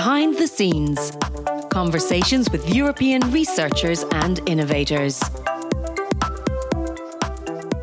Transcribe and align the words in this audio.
Behind 0.00 0.34
the 0.38 0.46
Scenes 0.46 1.12
Conversations 1.68 2.50
with 2.50 2.74
European 2.74 3.20
researchers 3.32 4.02
and 4.12 4.40
innovators. 4.48 5.20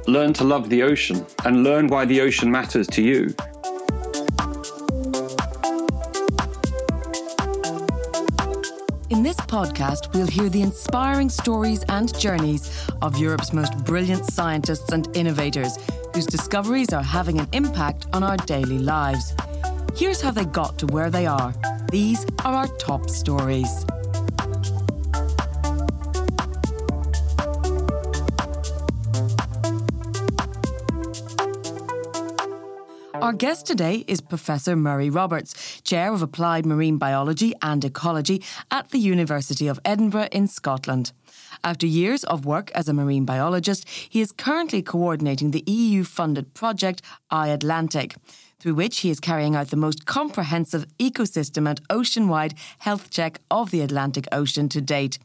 Learn 0.07 0.33
to 0.33 0.43
love 0.43 0.67
the 0.71 0.81
ocean 0.81 1.23
and 1.45 1.63
learn 1.63 1.85
why 1.85 2.05
the 2.05 2.19
ocean 2.21 2.49
matters 2.49 2.87
to 2.87 3.03
you. 3.03 3.35
In 9.11 9.21
this 9.21 9.37
podcast, 9.37 10.11
we'll 10.15 10.25
hear 10.25 10.49
the 10.49 10.63
inspiring 10.63 11.29
stories 11.29 11.83
and 11.87 12.17
journeys 12.19 12.89
of 13.03 13.15
Europe's 13.19 13.53
most 13.53 13.77
brilliant 13.85 14.25
scientists 14.25 14.91
and 14.91 15.15
innovators 15.15 15.77
whose 16.15 16.25
discoveries 16.25 16.91
are 16.93 17.03
having 17.03 17.37
an 17.37 17.47
impact 17.53 18.07
on 18.13 18.23
our 18.23 18.37
daily 18.37 18.79
lives. 18.79 19.35
Here's 19.95 20.19
how 20.19 20.31
they 20.31 20.45
got 20.45 20.79
to 20.79 20.87
where 20.87 21.11
they 21.11 21.27
are. 21.27 21.53
These 21.89 22.25
are 22.43 22.53
our 22.53 22.67
top 22.67 23.09
stories. 23.09 23.85
Our 33.13 33.33
guest 33.33 33.65
today 33.65 34.03
is 34.07 34.19
Professor 34.19 34.75
Murray 34.75 35.09
Roberts, 35.09 35.81
Chair 35.81 36.13
of 36.13 36.21
Applied 36.21 36.65
Marine 36.65 36.97
Biology 36.97 37.53
and 37.61 37.83
Ecology 37.85 38.43
at 38.69 38.89
the 38.91 38.99
University 38.99 39.67
of 39.67 39.79
Edinburgh 39.85 40.29
in 40.33 40.47
Scotland. 40.47 41.13
After 41.63 41.87
years 41.87 42.23
of 42.25 42.45
work 42.45 42.69
as 42.71 42.87
a 42.87 42.93
marine 42.93 43.25
biologist, 43.25 43.87
he 43.87 44.21
is 44.21 44.31
currently 44.31 44.81
coordinating 44.81 45.51
the 45.51 45.63
EU 45.65 46.03
funded 46.03 46.53
project 46.53 47.01
iAtlantic, 47.31 48.15
through 48.59 48.73
which 48.73 48.99
he 48.99 49.09
is 49.09 49.19
carrying 49.19 49.55
out 49.55 49.69
the 49.69 49.77
most 49.77 50.05
comprehensive 50.05 50.85
ecosystem 50.97 51.69
and 51.69 51.81
ocean 51.89 52.27
wide 52.27 52.53
health 52.79 53.09
check 53.09 53.39
of 53.51 53.71
the 53.71 53.81
Atlantic 53.81 54.27
Ocean 54.31 54.69
to 54.69 54.81
date. 54.81 55.19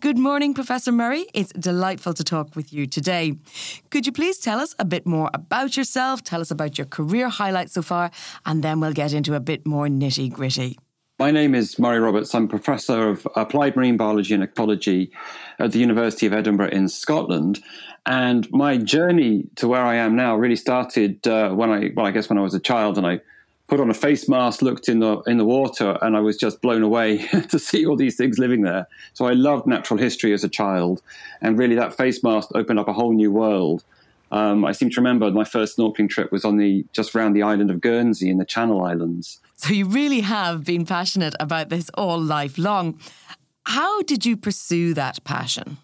Good 0.00 0.18
morning, 0.18 0.54
Professor 0.54 0.90
Murray. 0.90 1.26
It's 1.34 1.52
delightful 1.52 2.14
to 2.14 2.24
talk 2.24 2.56
with 2.56 2.72
you 2.72 2.86
today. 2.86 3.34
Could 3.90 4.06
you 4.06 4.12
please 4.12 4.38
tell 4.38 4.58
us 4.58 4.74
a 4.78 4.84
bit 4.84 5.06
more 5.06 5.30
about 5.34 5.76
yourself? 5.76 6.22
Tell 6.22 6.40
us 6.40 6.50
about 6.50 6.78
your 6.78 6.86
career 6.86 7.28
highlights 7.28 7.72
so 7.74 7.82
far, 7.82 8.10
and 8.44 8.62
then 8.62 8.80
we'll 8.80 8.92
get 8.92 9.12
into 9.12 9.34
a 9.34 9.40
bit 9.40 9.66
more 9.66 9.86
nitty 9.86 10.32
gritty. 10.32 10.78
My 11.20 11.32
name 11.32 11.56
is 11.56 11.80
Murray 11.80 11.98
Roberts. 11.98 12.32
I'm 12.32 12.46
Professor 12.46 13.08
of 13.08 13.26
Applied 13.34 13.74
Marine 13.74 13.96
Biology 13.96 14.34
and 14.34 14.44
Ecology 14.44 15.10
at 15.58 15.72
the 15.72 15.80
University 15.80 16.26
of 16.26 16.32
Edinburgh 16.32 16.68
in 16.68 16.88
Scotland. 16.88 17.58
And 18.06 18.48
my 18.52 18.76
journey 18.76 19.48
to 19.56 19.66
where 19.66 19.84
I 19.84 19.96
am 19.96 20.14
now 20.14 20.36
really 20.36 20.54
started 20.54 21.26
uh, 21.26 21.50
when 21.50 21.70
I, 21.70 21.90
well, 21.96 22.06
I 22.06 22.12
guess 22.12 22.28
when 22.28 22.38
I 22.38 22.42
was 22.42 22.54
a 22.54 22.60
child 22.60 22.98
and 22.98 23.04
I 23.04 23.20
put 23.66 23.80
on 23.80 23.90
a 23.90 23.94
face 23.94 24.28
mask, 24.28 24.62
looked 24.62 24.88
in 24.88 25.00
the 25.00 25.20
in 25.22 25.38
the 25.38 25.44
water, 25.44 25.98
and 26.02 26.16
I 26.16 26.20
was 26.20 26.36
just 26.36 26.62
blown 26.62 26.84
away 26.84 27.26
to 27.48 27.58
see 27.58 27.84
all 27.84 27.96
these 27.96 28.16
things 28.16 28.38
living 28.38 28.62
there. 28.62 28.86
So 29.14 29.26
I 29.26 29.32
loved 29.32 29.66
natural 29.66 29.98
history 29.98 30.32
as 30.32 30.44
a 30.44 30.48
child, 30.48 31.02
and 31.40 31.58
really 31.58 31.74
that 31.74 31.96
face 31.96 32.22
mask 32.22 32.50
opened 32.54 32.78
up 32.78 32.86
a 32.86 32.92
whole 32.92 33.12
new 33.12 33.32
world. 33.32 33.82
Um, 34.30 34.64
I 34.64 34.70
seem 34.70 34.88
to 34.90 35.00
remember 35.00 35.32
my 35.32 35.42
first 35.42 35.78
snorkeling 35.78 36.08
trip 36.08 36.30
was 36.30 36.44
on 36.44 36.58
the 36.58 36.86
just 36.92 37.16
around 37.16 37.32
the 37.32 37.42
island 37.42 37.72
of 37.72 37.80
Guernsey 37.80 38.30
in 38.30 38.38
the 38.38 38.44
Channel 38.44 38.84
Islands. 38.84 39.40
So 39.58 39.74
you 39.74 39.86
really 39.86 40.20
have 40.20 40.64
been 40.64 40.86
passionate 40.86 41.34
about 41.40 41.68
this 41.68 41.90
all 41.94 42.20
life 42.20 42.58
long. 42.58 43.00
How 43.66 44.02
did 44.02 44.24
you 44.24 44.36
pursue 44.36 44.94
that 44.94 45.22
passion? 45.24 45.78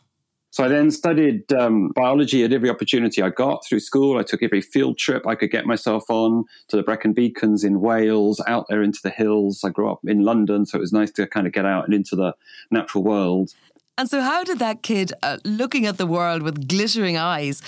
So 0.53 0.63
I 0.63 0.69
then 0.69 0.93
studied 0.93 1.53
um, 1.53 1.89
biology 1.97 2.45
at 2.45 2.53
every 2.53 2.71
opportunity 2.71 3.21
I 3.21 3.31
got 3.31 3.67
through 3.67 3.81
school. 3.81 4.17
I 4.17 4.23
took 4.23 4.45
every 4.45 4.61
field 4.61 4.97
trip 4.97 5.27
I 5.27 5.35
could 5.35 5.51
get 5.51 5.67
myself 5.67 6.05
on 6.09 6.45
to 6.69 6.77
the 6.77 6.85
Brecon 6.85 7.13
Beacons 7.13 7.65
in 7.65 7.81
Wales, 7.81 8.41
out 8.47 8.67
there 8.69 8.81
into 8.81 9.01
the 9.03 9.11
hills. 9.11 9.65
I 9.65 9.71
grew 9.71 9.91
up 9.91 9.99
in 10.05 10.23
London, 10.23 10.65
so 10.65 10.79
it 10.79 10.81
was 10.81 10.93
nice 10.93 11.11
to 11.11 11.27
kind 11.27 11.49
of 11.49 11.53
get 11.53 11.67
out 11.67 11.85
and 11.85 11.93
into 11.93 12.15
the 12.15 12.35
natural 12.71 13.03
world. 13.03 13.53
And 13.99 14.09
so, 14.09 14.21
how 14.21 14.45
did 14.45 14.61
that 14.61 14.85
kid, 14.85 15.13
uh, 15.25 15.39
looking 15.45 15.87
at 15.87 15.99
the 15.99 16.07
world 16.07 16.43
with 16.43 16.69
glittering 16.69 17.17
eyes, 17.17 17.61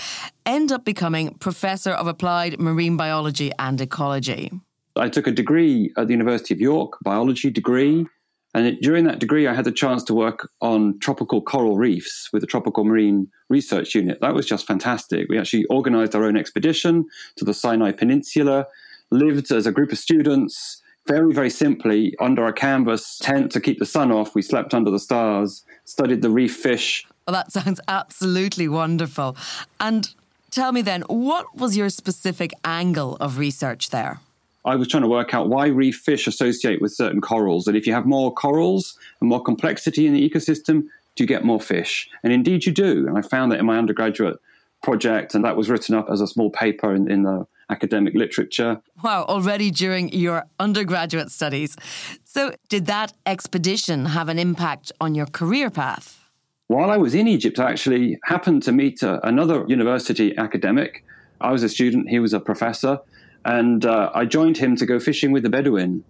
end 0.44 0.70
up 0.70 0.84
becoming 0.84 1.34
Professor 1.34 1.90
of 1.90 2.06
Applied 2.06 2.60
Marine 2.60 2.96
Biology 2.96 3.50
and 3.58 3.80
Ecology? 3.80 4.52
I 5.00 5.08
took 5.08 5.26
a 5.26 5.32
degree 5.32 5.92
at 5.96 6.06
the 6.06 6.12
University 6.12 6.54
of 6.54 6.60
York, 6.60 6.98
biology 7.02 7.50
degree. 7.50 8.06
And 8.54 8.66
it, 8.66 8.80
during 8.80 9.04
that 9.04 9.18
degree, 9.18 9.46
I 9.46 9.52
had 9.52 9.66
the 9.66 9.72
chance 9.72 10.02
to 10.04 10.14
work 10.14 10.48
on 10.62 10.98
tropical 10.98 11.42
coral 11.42 11.76
reefs 11.76 12.30
with 12.32 12.40
the 12.40 12.46
Tropical 12.46 12.84
Marine 12.84 13.28
Research 13.50 13.94
Unit. 13.94 14.18
That 14.22 14.34
was 14.34 14.46
just 14.46 14.66
fantastic. 14.66 15.28
We 15.28 15.38
actually 15.38 15.66
organized 15.66 16.14
our 16.14 16.24
own 16.24 16.38
expedition 16.38 17.04
to 17.36 17.44
the 17.44 17.52
Sinai 17.52 17.92
Peninsula, 17.92 18.66
lived 19.10 19.52
as 19.52 19.66
a 19.66 19.72
group 19.72 19.92
of 19.92 19.98
students, 19.98 20.82
very, 21.06 21.34
very 21.34 21.50
simply, 21.50 22.14
under 22.18 22.46
a 22.46 22.52
canvas 22.52 23.18
tent 23.18 23.52
to 23.52 23.60
keep 23.60 23.78
the 23.78 23.84
sun 23.84 24.10
off. 24.10 24.34
We 24.34 24.42
slept 24.42 24.72
under 24.72 24.90
the 24.90 24.98
stars, 24.98 25.62
studied 25.84 26.22
the 26.22 26.30
reef 26.30 26.56
fish. 26.56 27.06
Well, 27.26 27.34
that 27.34 27.52
sounds 27.52 27.80
absolutely 27.88 28.68
wonderful. 28.68 29.36
And 29.78 30.14
tell 30.50 30.72
me 30.72 30.80
then, 30.80 31.02
what 31.02 31.54
was 31.56 31.76
your 31.76 31.90
specific 31.90 32.52
angle 32.64 33.16
of 33.16 33.36
research 33.36 33.90
there? 33.90 34.20
I 34.66 34.74
was 34.74 34.88
trying 34.88 35.04
to 35.04 35.08
work 35.08 35.32
out 35.32 35.48
why 35.48 35.68
reef 35.68 35.96
fish 35.96 36.26
associate 36.26 36.82
with 36.82 36.92
certain 36.92 37.20
corals. 37.20 37.68
And 37.68 37.76
if 37.76 37.86
you 37.86 37.92
have 37.92 38.04
more 38.04 38.34
corals 38.34 38.98
and 39.20 39.28
more 39.28 39.42
complexity 39.42 40.06
in 40.06 40.12
the 40.12 40.28
ecosystem, 40.28 40.86
do 41.14 41.22
you 41.22 41.26
get 41.26 41.44
more 41.44 41.60
fish? 41.60 42.10
And 42.24 42.32
indeed 42.32 42.66
you 42.66 42.72
do. 42.72 43.06
And 43.06 43.16
I 43.16 43.22
found 43.22 43.52
that 43.52 43.60
in 43.60 43.66
my 43.66 43.78
undergraduate 43.78 44.38
project, 44.82 45.34
and 45.34 45.44
that 45.44 45.56
was 45.56 45.70
written 45.70 45.94
up 45.94 46.08
as 46.10 46.20
a 46.20 46.26
small 46.26 46.50
paper 46.50 46.94
in, 46.94 47.10
in 47.10 47.22
the 47.22 47.46
academic 47.70 48.14
literature. 48.14 48.80
Wow, 49.02 49.24
already 49.24 49.70
during 49.70 50.12
your 50.12 50.44
undergraduate 50.58 51.30
studies. 51.30 51.76
So, 52.24 52.52
did 52.68 52.86
that 52.86 53.12
expedition 53.24 54.06
have 54.06 54.28
an 54.28 54.38
impact 54.38 54.92
on 55.00 55.14
your 55.14 55.26
career 55.26 55.70
path? 55.70 56.22
While 56.68 56.90
I 56.90 56.96
was 56.96 57.14
in 57.14 57.28
Egypt, 57.28 57.58
I 57.60 57.70
actually 57.70 58.18
happened 58.24 58.62
to 58.64 58.72
meet 58.72 59.02
uh, 59.02 59.20
another 59.22 59.64
university 59.68 60.36
academic. 60.36 61.04
I 61.40 61.52
was 61.52 61.62
a 61.62 61.68
student, 61.68 62.08
he 62.08 62.18
was 62.18 62.32
a 62.32 62.40
professor. 62.40 63.00
And 63.46 63.86
uh, 63.86 64.10
I 64.12 64.24
joined 64.24 64.58
him 64.58 64.74
to 64.74 64.84
go 64.84 64.98
fishing 64.98 65.30
with 65.30 65.44
the 65.44 65.48
Bedouin. 65.48 66.02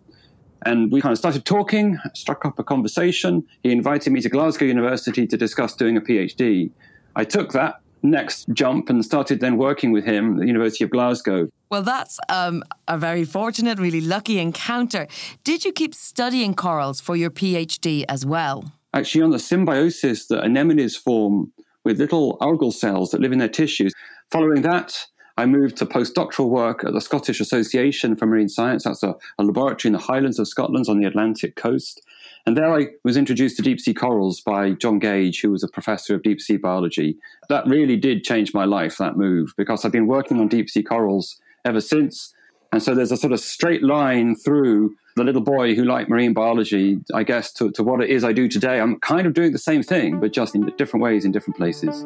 And 0.65 0.91
we 0.91 1.03
kind 1.03 1.13
of 1.13 1.19
started 1.19 1.45
talking, 1.45 1.99
struck 2.15 2.47
up 2.47 2.59
a 2.59 2.65
conversation. 2.65 3.47
He 3.63 3.71
invited 3.71 4.11
me 4.11 4.23
to 4.23 4.31
Glasgow 4.31 4.65
University 4.65 5.27
to 5.27 5.37
discuss 5.37 5.77
doing 5.77 5.99
a 5.99 6.01
PhD. 6.01 6.71
I 7.15 7.25
took 7.25 7.53
that 7.53 7.81
next 8.03 8.49
jump 8.55 8.89
and 8.89 9.05
started 9.05 9.41
then 9.41 9.59
working 9.59 9.93
with 9.93 10.05
him 10.05 10.35
at 10.35 10.41
the 10.41 10.47
University 10.47 10.83
of 10.83 10.91
Glasgow. 10.91 11.49
Well, 11.71 11.83
that's 11.83 12.19
um, 12.31 12.63
a 12.89 12.97
very 12.97 13.25
fortunate, 13.25 13.79
really 13.79 14.01
lucky 14.01 14.39
encounter. 14.39 15.07
Did 15.45 15.63
you 15.63 15.73
keep 15.73 15.95
studying 15.95 16.55
corals 16.55 17.03
for 17.03 17.17
your 17.17 17.31
PhD 17.31 18.07
as 18.09 18.25
well? 18.25 18.73
Actually, 18.95 19.25
on 19.25 19.31
the 19.31 19.39
symbiosis 19.39 20.27
that 20.29 20.43
anemones 20.43 20.97
form 20.97 21.53
with 21.85 21.99
little 22.01 22.39
algal 22.39 22.73
cells 22.73 23.11
that 23.11 23.21
live 23.21 23.33
in 23.33 23.39
their 23.39 23.49
tissues. 23.49 23.93
Following 24.31 24.63
that, 24.63 25.07
I 25.39 25.45
moved 25.45 25.77
to 25.79 25.87
postdoctoral 25.87 26.49
work 26.49 26.83
at 26.85 26.95
the 26.95 27.01
Scottish 27.01 27.41
Association 27.41 28.17
for 28.17 28.27
Marine 28.27 28.49
Science. 28.49 28.85
That's 28.85 29.03
a, 29.03 29.15
a, 29.39 29.45
laboratory 29.45 29.91
in 29.91 29.93
the 29.93 29.99
Highlands 29.99 30.39
of 30.39 30.49
Scotland 30.49 30.87
on 30.89 30.99
the 30.99 31.07
Atlantic 31.07 31.57
coast. 31.57 32.01
And 32.47 32.57
there 32.57 32.73
I 32.73 32.87
was 33.05 33.17
introduced 33.17 33.57
to 33.57 33.63
deep 33.63 33.81
sea 33.81 33.93
corals 33.93 34.41
by 34.41 34.71
John 34.73 34.99
Gage, 34.99 35.43
who 35.43 35.51
was 35.51 35.63
a 35.63 35.69
professor 35.69 36.15
of 36.15 36.23
deep 36.23 36.41
sea 36.41 36.57
biology. 36.57 37.19
That 37.49 37.67
really 37.67 37.97
did 37.97 38.25
change 38.25 38.55
my 38.55 38.65
life, 38.65 38.97
that 38.97 39.17
move, 39.17 39.53
because 39.57 39.85
I've 39.85 39.93
been 39.93 40.07
working 40.07 40.41
on 40.41 40.49
deep 40.49 40.71
sea 40.71 40.83
corals 40.83 41.39
ever 41.65 41.81
since. 41.81 42.33
And 42.73 42.83
so 42.83 42.95
there's 42.95 43.13
a 43.13 43.17
sort 43.17 43.33
of 43.33 43.41
straight 43.41 43.83
line 43.83 44.37
through 44.37 44.95
the 45.17 45.25
little 45.25 45.43
boy 45.43 45.75
who 45.75 45.85
liked 45.85 46.09
marine 46.09 46.35
biology, 46.35 47.01
I 47.15 47.25
guess, 47.25 47.53
to, 47.55 47.71
to 47.73 47.83
what 47.83 48.01
it 48.01 48.11
is 48.11 48.25
I 48.25 48.33
do 48.33 48.49
today. 48.49 48.81
I'm 48.81 49.01
kind 49.01 49.27
of 49.27 49.35
doing 49.35 49.53
the 49.53 49.59
same 49.59 49.83
thing, 49.83 50.21
but 50.21 50.33
just 50.33 50.55
in 50.55 50.73
different 50.79 51.03
ways 51.03 51.25
in 51.25 51.33
different 51.33 51.57
places. 51.57 52.05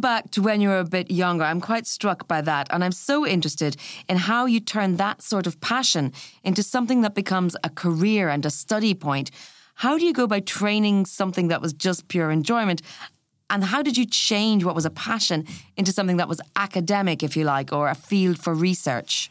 Back 0.00 0.30
to 0.32 0.42
when 0.42 0.60
you 0.60 0.68
were 0.68 0.78
a 0.78 0.84
bit 0.84 1.10
younger. 1.10 1.44
I'm 1.44 1.60
quite 1.60 1.86
struck 1.86 2.28
by 2.28 2.40
that. 2.42 2.68
And 2.70 2.84
I'm 2.84 2.92
so 2.92 3.26
interested 3.26 3.76
in 4.08 4.16
how 4.16 4.46
you 4.46 4.60
turn 4.60 4.96
that 4.96 5.22
sort 5.22 5.46
of 5.46 5.60
passion 5.60 6.12
into 6.42 6.62
something 6.62 7.02
that 7.02 7.14
becomes 7.14 7.56
a 7.64 7.70
career 7.70 8.28
and 8.28 8.44
a 8.46 8.50
study 8.50 8.94
point. 8.94 9.30
How 9.74 9.96
do 9.96 10.04
you 10.04 10.12
go 10.12 10.26
by 10.26 10.40
training 10.40 11.06
something 11.06 11.48
that 11.48 11.62
was 11.62 11.72
just 11.72 12.08
pure 12.08 12.30
enjoyment? 12.30 12.82
And 13.50 13.64
how 13.64 13.82
did 13.82 13.96
you 13.96 14.04
change 14.04 14.64
what 14.64 14.74
was 14.74 14.84
a 14.84 14.90
passion 14.90 15.46
into 15.76 15.92
something 15.92 16.18
that 16.18 16.28
was 16.28 16.40
academic, 16.56 17.22
if 17.22 17.36
you 17.36 17.44
like, 17.44 17.72
or 17.72 17.88
a 17.88 17.94
field 17.94 18.38
for 18.38 18.54
research? 18.54 19.30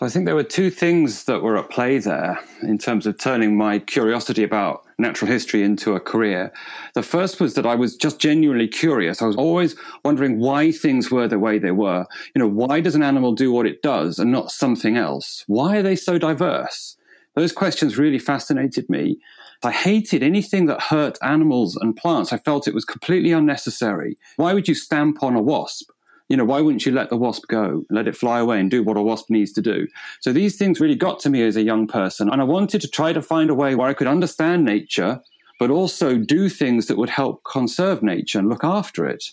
So 0.00 0.06
I 0.06 0.08
think 0.08 0.24
there 0.24 0.34
were 0.34 0.42
two 0.42 0.70
things 0.70 1.24
that 1.24 1.42
were 1.42 1.58
at 1.58 1.68
play 1.68 1.98
there 1.98 2.40
in 2.62 2.78
terms 2.78 3.06
of 3.06 3.18
turning 3.18 3.58
my 3.58 3.80
curiosity 3.80 4.42
about 4.42 4.82
natural 4.98 5.30
history 5.30 5.62
into 5.62 5.94
a 5.94 6.00
career. 6.00 6.54
The 6.94 7.02
first 7.02 7.38
was 7.38 7.52
that 7.52 7.66
I 7.66 7.74
was 7.74 7.96
just 7.96 8.18
genuinely 8.18 8.66
curious. 8.66 9.20
I 9.20 9.26
was 9.26 9.36
always 9.36 9.76
wondering 10.02 10.38
why 10.38 10.72
things 10.72 11.10
were 11.10 11.28
the 11.28 11.38
way 11.38 11.58
they 11.58 11.72
were. 11.72 12.06
You 12.34 12.38
know, 12.38 12.48
why 12.48 12.80
does 12.80 12.94
an 12.94 13.02
animal 13.02 13.34
do 13.34 13.52
what 13.52 13.66
it 13.66 13.82
does 13.82 14.18
and 14.18 14.32
not 14.32 14.50
something 14.50 14.96
else? 14.96 15.44
Why 15.48 15.76
are 15.76 15.82
they 15.82 15.96
so 15.96 16.16
diverse? 16.16 16.96
Those 17.34 17.52
questions 17.52 17.98
really 17.98 18.18
fascinated 18.18 18.88
me. 18.88 19.18
I 19.62 19.70
hated 19.70 20.22
anything 20.22 20.64
that 20.64 20.80
hurt 20.80 21.18
animals 21.22 21.76
and 21.76 21.94
plants. 21.94 22.32
I 22.32 22.38
felt 22.38 22.66
it 22.66 22.72
was 22.72 22.86
completely 22.86 23.32
unnecessary. 23.32 24.16
Why 24.36 24.54
would 24.54 24.66
you 24.66 24.74
stamp 24.74 25.22
on 25.22 25.36
a 25.36 25.42
wasp? 25.42 25.90
You 26.30 26.36
know, 26.36 26.44
why 26.44 26.60
wouldn't 26.60 26.86
you 26.86 26.92
let 26.92 27.10
the 27.10 27.16
wasp 27.16 27.48
go, 27.48 27.84
let 27.90 28.06
it 28.06 28.16
fly 28.16 28.38
away 28.38 28.60
and 28.60 28.70
do 28.70 28.84
what 28.84 28.96
a 28.96 29.02
wasp 29.02 29.30
needs 29.30 29.52
to 29.54 29.60
do? 29.60 29.88
So 30.20 30.32
these 30.32 30.56
things 30.56 30.78
really 30.78 30.94
got 30.94 31.18
to 31.20 31.28
me 31.28 31.42
as 31.42 31.56
a 31.56 31.62
young 31.62 31.88
person. 31.88 32.30
And 32.30 32.40
I 32.40 32.44
wanted 32.44 32.80
to 32.82 32.88
try 32.88 33.12
to 33.12 33.20
find 33.20 33.50
a 33.50 33.54
way 33.54 33.74
where 33.74 33.88
I 33.88 33.94
could 33.94 34.06
understand 34.06 34.64
nature, 34.64 35.20
but 35.58 35.70
also 35.70 36.16
do 36.16 36.48
things 36.48 36.86
that 36.86 36.98
would 36.98 37.10
help 37.10 37.42
conserve 37.42 38.00
nature 38.00 38.38
and 38.38 38.48
look 38.48 38.62
after 38.62 39.06
it. 39.06 39.24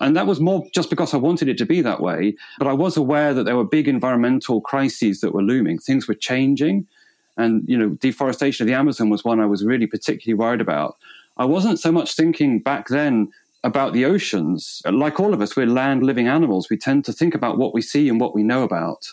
And 0.00 0.16
that 0.16 0.28
was 0.28 0.38
more 0.38 0.64
just 0.72 0.90
because 0.90 1.12
I 1.12 1.16
wanted 1.16 1.48
it 1.48 1.58
to 1.58 1.66
be 1.66 1.80
that 1.80 2.00
way. 2.00 2.36
But 2.58 2.68
I 2.68 2.72
was 2.72 2.96
aware 2.96 3.34
that 3.34 3.44
there 3.44 3.56
were 3.56 3.64
big 3.64 3.88
environmental 3.88 4.60
crises 4.60 5.20
that 5.22 5.34
were 5.34 5.42
looming. 5.42 5.78
Things 5.78 6.06
were 6.06 6.14
changing. 6.14 6.86
And, 7.36 7.68
you 7.68 7.76
know, 7.76 7.90
deforestation 7.90 8.62
of 8.62 8.68
the 8.68 8.78
Amazon 8.78 9.10
was 9.10 9.24
one 9.24 9.40
I 9.40 9.46
was 9.46 9.64
really 9.64 9.88
particularly 9.88 10.38
worried 10.38 10.60
about. 10.60 10.96
I 11.36 11.46
wasn't 11.46 11.80
so 11.80 11.90
much 11.90 12.14
thinking 12.14 12.60
back 12.60 12.86
then 12.86 13.32
about 13.64 13.94
the 13.94 14.04
oceans. 14.04 14.82
Like 14.84 15.18
all 15.18 15.34
of 15.34 15.40
us, 15.40 15.56
we're 15.56 15.66
land 15.66 16.04
living 16.04 16.28
animals. 16.28 16.68
We 16.70 16.76
tend 16.76 17.04
to 17.06 17.12
think 17.12 17.34
about 17.34 17.58
what 17.58 17.74
we 17.74 17.82
see 17.82 18.08
and 18.08 18.20
what 18.20 18.34
we 18.34 18.42
know 18.42 18.62
about. 18.62 19.04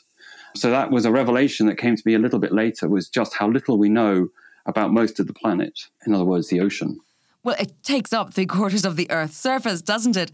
So 0.55 0.69
that 0.69 0.91
was 0.91 1.05
a 1.05 1.11
revelation 1.11 1.65
that 1.67 1.77
came 1.77 1.95
to 1.95 2.03
me 2.05 2.13
a 2.13 2.19
little 2.19 2.37
bit 2.37 2.51
later 2.51 2.89
was 2.89 3.09
just 3.09 3.33
how 3.33 3.47
little 3.47 3.77
we 3.77 3.89
know 3.89 4.27
about 4.65 4.91
most 4.91 5.19
of 5.19 5.27
the 5.27 5.33
planet. 5.33 5.79
In 6.05 6.13
other 6.13 6.25
words, 6.25 6.49
the 6.49 6.59
ocean. 6.59 6.99
Well, 7.43 7.55
it 7.57 7.81
takes 7.81 8.13
up 8.13 8.33
three 8.33 8.45
quarters 8.45 8.85
of 8.85 8.97
the 8.97 9.09
Earth's 9.09 9.37
surface, 9.37 9.81
doesn't 9.81 10.17
it? 10.17 10.31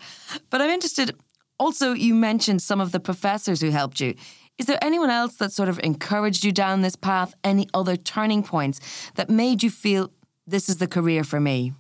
But 0.50 0.62
I'm 0.62 0.72
interested. 0.72 1.16
Also, 1.60 1.94
you 1.94 2.14
mentioned 2.16 2.62
some 2.62 2.82
of 2.82 2.92
the 2.92 3.00
professors 3.00 3.62
who 3.62 3.70
helped 3.70 4.00
you. 4.02 4.16
Is 4.58 4.66
there 4.66 4.80
anyone 4.82 5.12
else 5.12 5.36
that 5.36 5.52
sort 5.54 5.70
of 5.70 5.80
encouraged 5.84 6.44
you 6.44 6.52
down 6.52 6.82
this 6.82 6.96
path? 6.96 7.36
Any 7.44 7.70
other 7.74 7.96
turning 7.96 8.42
points 8.42 8.80
that 9.14 9.30
made 9.30 9.62
you 9.62 9.70
feel 9.70 10.12
this 10.48 10.68
is 10.68 10.78
the 10.78 10.88
career 10.88 11.24
for 11.24 11.40
me? 11.40 11.74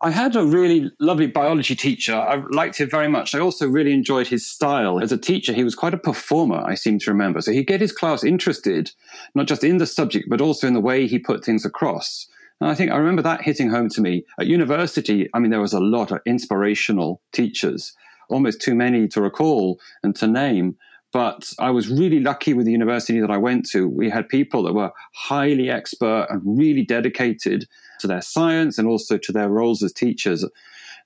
I 0.00 0.10
had 0.10 0.36
a 0.36 0.44
really 0.44 0.92
lovely 1.00 1.26
biology 1.26 1.74
teacher. 1.74 2.14
I 2.14 2.36
liked 2.50 2.78
him 2.78 2.88
very 2.88 3.08
much. 3.08 3.34
I 3.34 3.40
also 3.40 3.68
really 3.68 3.92
enjoyed 3.92 4.28
his 4.28 4.46
style. 4.46 5.00
As 5.00 5.10
a 5.10 5.18
teacher, 5.18 5.52
he 5.52 5.64
was 5.64 5.74
quite 5.74 5.92
a 5.92 5.98
performer, 5.98 6.62
I 6.64 6.76
seem 6.76 7.00
to 7.00 7.10
remember. 7.10 7.40
So 7.40 7.50
he'd 7.50 7.66
get 7.66 7.80
his 7.80 7.90
class 7.90 8.22
interested, 8.22 8.92
not 9.34 9.48
just 9.48 9.64
in 9.64 9.78
the 9.78 9.86
subject, 9.86 10.28
but 10.30 10.40
also 10.40 10.68
in 10.68 10.74
the 10.74 10.80
way 10.80 11.08
he 11.08 11.18
put 11.18 11.44
things 11.44 11.64
across. 11.64 12.28
And 12.60 12.70
I 12.70 12.76
think 12.76 12.92
I 12.92 12.96
remember 12.96 13.22
that 13.22 13.42
hitting 13.42 13.70
home 13.70 13.88
to 13.90 14.00
me. 14.00 14.24
At 14.38 14.46
university, 14.46 15.28
I 15.34 15.40
mean, 15.40 15.50
there 15.50 15.60
was 15.60 15.72
a 15.72 15.80
lot 15.80 16.12
of 16.12 16.20
inspirational 16.26 17.20
teachers, 17.32 17.92
almost 18.28 18.60
too 18.60 18.76
many 18.76 19.08
to 19.08 19.20
recall 19.20 19.80
and 20.04 20.14
to 20.16 20.28
name. 20.28 20.76
But 21.12 21.52
I 21.58 21.70
was 21.70 21.88
really 21.88 22.20
lucky 22.20 22.52
with 22.52 22.66
the 22.66 22.72
university 22.72 23.20
that 23.20 23.30
I 23.30 23.38
went 23.38 23.68
to. 23.70 23.88
We 23.88 24.10
had 24.10 24.28
people 24.28 24.62
that 24.64 24.74
were 24.74 24.92
highly 25.14 25.70
expert 25.70 26.26
and 26.28 26.42
really 26.44 26.84
dedicated 26.84 27.66
to 28.00 28.06
their 28.06 28.20
science 28.20 28.78
and 28.78 28.86
also 28.86 29.16
to 29.16 29.32
their 29.32 29.48
roles 29.48 29.82
as 29.82 29.92
teachers. 29.92 30.44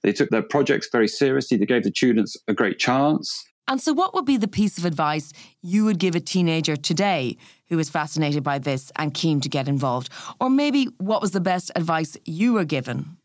They 0.03 0.13
took 0.13 0.31
their 0.31 0.43
projects 0.43 0.89
very 0.91 1.07
seriously. 1.07 1.57
They 1.57 1.67
gave 1.67 1.85
the 1.85 1.93
students 1.95 2.37
a 2.49 2.55
great 2.55 2.79
chance. 2.79 3.45
And 3.69 3.81
so, 3.81 3.93
what 3.93 4.13
would 4.13 4.25
be 4.25 4.37
the 4.37 4.49
piece 4.49 4.77
of 4.77 4.85
advice 4.85 5.33
you 5.63 5.85
would 5.85 6.01
give 6.01 6.17
a 6.17 6.21
teenager 6.21 6.75
today 6.75 7.37
who 7.69 7.79
is 7.79 7.89
fascinated 7.89 8.43
by 8.43 8.59
this 8.59 8.91
and 8.97 9.15
keen 9.15 9.41
to 9.41 9.49
get 9.49 9.69
involved? 9.69 10.11
Or 10.41 10.51
maybe 10.51 10.89
what 10.99 11.23
was 11.23 11.31
the 11.31 11.41
best 11.41 11.71
advice 11.77 12.17
you 12.25 12.55
were 12.55 12.65
given? 12.65 13.17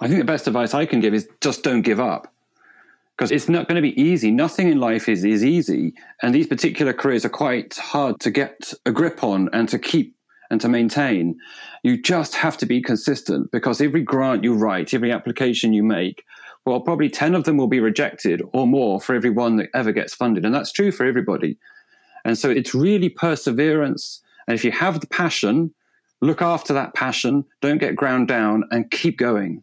I 0.00 0.08
think 0.08 0.18
the 0.18 0.24
best 0.24 0.48
advice 0.48 0.74
I 0.74 0.86
can 0.86 1.00
give 1.00 1.14
is 1.14 1.28
just 1.40 1.62
don't 1.62 1.82
give 1.82 2.00
up 2.00 2.35
because 3.16 3.30
it's 3.30 3.48
not 3.48 3.66
going 3.66 3.76
to 3.76 3.82
be 3.82 3.98
easy. 4.00 4.30
Nothing 4.30 4.68
in 4.68 4.78
life 4.78 5.08
is, 5.08 5.24
is 5.24 5.44
easy. 5.44 5.94
And 6.22 6.34
these 6.34 6.46
particular 6.46 6.92
careers 6.92 7.24
are 7.24 7.30
quite 7.30 7.74
hard 7.74 8.20
to 8.20 8.30
get 8.30 8.74
a 8.84 8.92
grip 8.92 9.24
on 9.24 9.48
and 9.52 9.68
to 9.70 9.78
keep 9.78 10.14
and 10.50 10.60
to 10.60 10.68
maintain. 10.68 11.38
You 11.82 12.00
just 12.00 12.34
have 12.34 12.58
to 12.58 12.66
be 12.66 12.82
consistent 12.82 13.50
because 13.50 13.80
every 13.80 14.02
grant 14.02 14.44
you 14.44 14.54
write, 14.54 14.92
every 14.92 15.12
application 15.12 15.72
you 15.72 15.82
make, 15.82 16.24
well, 16.66 16.80
probably 16.80 17.08
10 17.08 17.34
of 17.34 17.44
them 17.44 17.56
will 17.56 17.68
be 17.68 17.80
rejected 17.80 18.42
or 18.52 18.66
more 18.66 19.00
for 19.00 19.14
every 19.14 19.30
one 19.30 19.56
that 19.56 19.70
ever 19.72 19.92
gets 19.92 20.14
funded. 20.14 20.44
And 20.44 20.54
that's 20.54 20.72
true 20.72 20.92
for 20.92 21.06
everybody. 21.06 21.56
And 22.24 22.36
so 22.36 22.50
it's 22.50 22.74
really 22.74 23.08
perseverance. 23.08 24.20
And 24.46 24.54
if 24.54 24.64
you 24.64 24.72
have 24.72 25.00
the 25.00 25.06
passion, 25.06 25.72
look 26.20 26.42
after 26.42 26.74
that 26.74 26.94
passion, 26.94 27.44
don't 27.62 27.78
get 27.78 27.96
ground 27.96 28.28
down, 28.28 28.64
and 28.70 28.90
keep 28.90 29.16
going. 29.16 29.62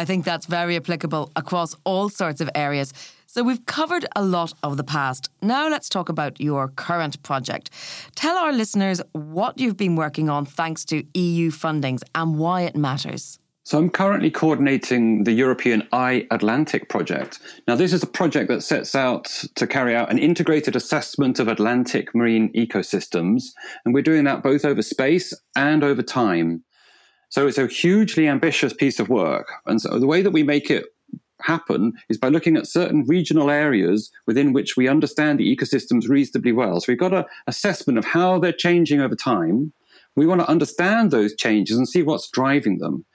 I 0.00 0.06
think 0.06 0.24
that's 0.24 0.46
very 0.46 0.76
applicable 0.76 1.30
across 1.36 1.76
all 1.84 2.08
sorts 2.08 2.40
of 2.40 2.48
areas. 2.54 2.94
So 3.26 3.42
we've 3.42 3.66
covered 3.66 4.06
a 4.16 4.24
lot 4.24 4.54
of 4.62 4.78
the 4.78 4.82
past. 4.82 5.28
Now 5.42 5.68
let's 5.68 5.90
talk 5.90 6.08
about 6.08 6.40
your 6.40 6.68
current 6.68 7.22
project. 7.22 7.68
Tell 8.14 8.38
our 8.38 8.50
listeners 8.50 9.02
what 9.12 9.60
you've 9.60 9.76
been 9.76 9.96
working 9.96 10.30
on 10.30 10.46
thanks 10.46 10.86
to 10.86 11.04
EU 11.12 11.50
fundings 11.50 12.00
and 12.14 12.38
why 12.38 12.62
it 12.62 12.76
matters. 12.76 13.38
So 13.64 13.76
I'm 13.76 13.90
currently 13.90 14.30
coordinating 14.30 15.24
the 15.24 15.32
European 15.32 15.82
iAtlantic 15.92 16.88
project. 16.88 17.38
Now, 17.68 17.76
this 17.76 17.92
is 17.92 18.02
a 18.02 18.06
project 18.06 18.48
that 18.48 18.62
sets 18.62 18.94
out 18.94 19.26
to 19.56 19.66
carry 19.66 19.94
out 19.94 20.10
an 20.10 20.18
integrated 20.18 20.76
assessment 20.76 21.38
of 21.38 21.46
Atlantic 21.46 22.14
marine 22.14 22.50
ecosystems. 22.54 23.50
And 23.84 23.92
we're 23.92 24.02
doing 24.02 24.24
that 24.24 24.42
both 24.42 24.64
over 24.64 24.80
space 24.80 25.34
and 25.54 25.84
over 25.84 26.02
time. 26.02 26.64
So 27.30 27.46
it's 27.46 27.58
a 27.58 27.66
hugely 27.66 28.28
ambitious 28.28 28.72
piece 28.72 29.00
of 29.00 29.08
work. 29.08 29.50
And 29.66 29.80
so 29.80 29.98
the 29.98 30.06
way 30.06 30.20
that 30.20 30.32
we 30.32 30.42
make 30.42 30.70
it 30.70 30.86
happen 31.42 31.94
is 32.08 32.18
by 32.18 32.28
looking 32.28 32.56
at 32.56 32.66
certain 32.66 33.04
regional 33.06 33.50
areas 33.50 34.10
within 34.26 34.52
which 34.52 34.76
we 34.76 34.88
understand 34.88 35.38
the 35.38 35.56
ecosystems 35.56 36.08
reasonably 36.08 36.52
well. 36.52 36.80
So 36.80 36.86
we've 36.88 36.98
got 36.98 37.14
an 37.14 37.24
assessment 37.46 37.98
of 37.98 38.04
how 38.04 38.38
they're 38.38 38.52
changing 38.52 39.00
over 39.00 39.14
time. 39.14 39.72
We 40.16 40.26
want 40.26 40.40
to 40.40 40.48
understand 40.48 41.10
those 41.10 41.34
changes 41.34 41.76
and 41.76 41.88
see 41.88 42.02
what's 42.02 42.28
driving 42.28 42.78
them. 42.78 43.06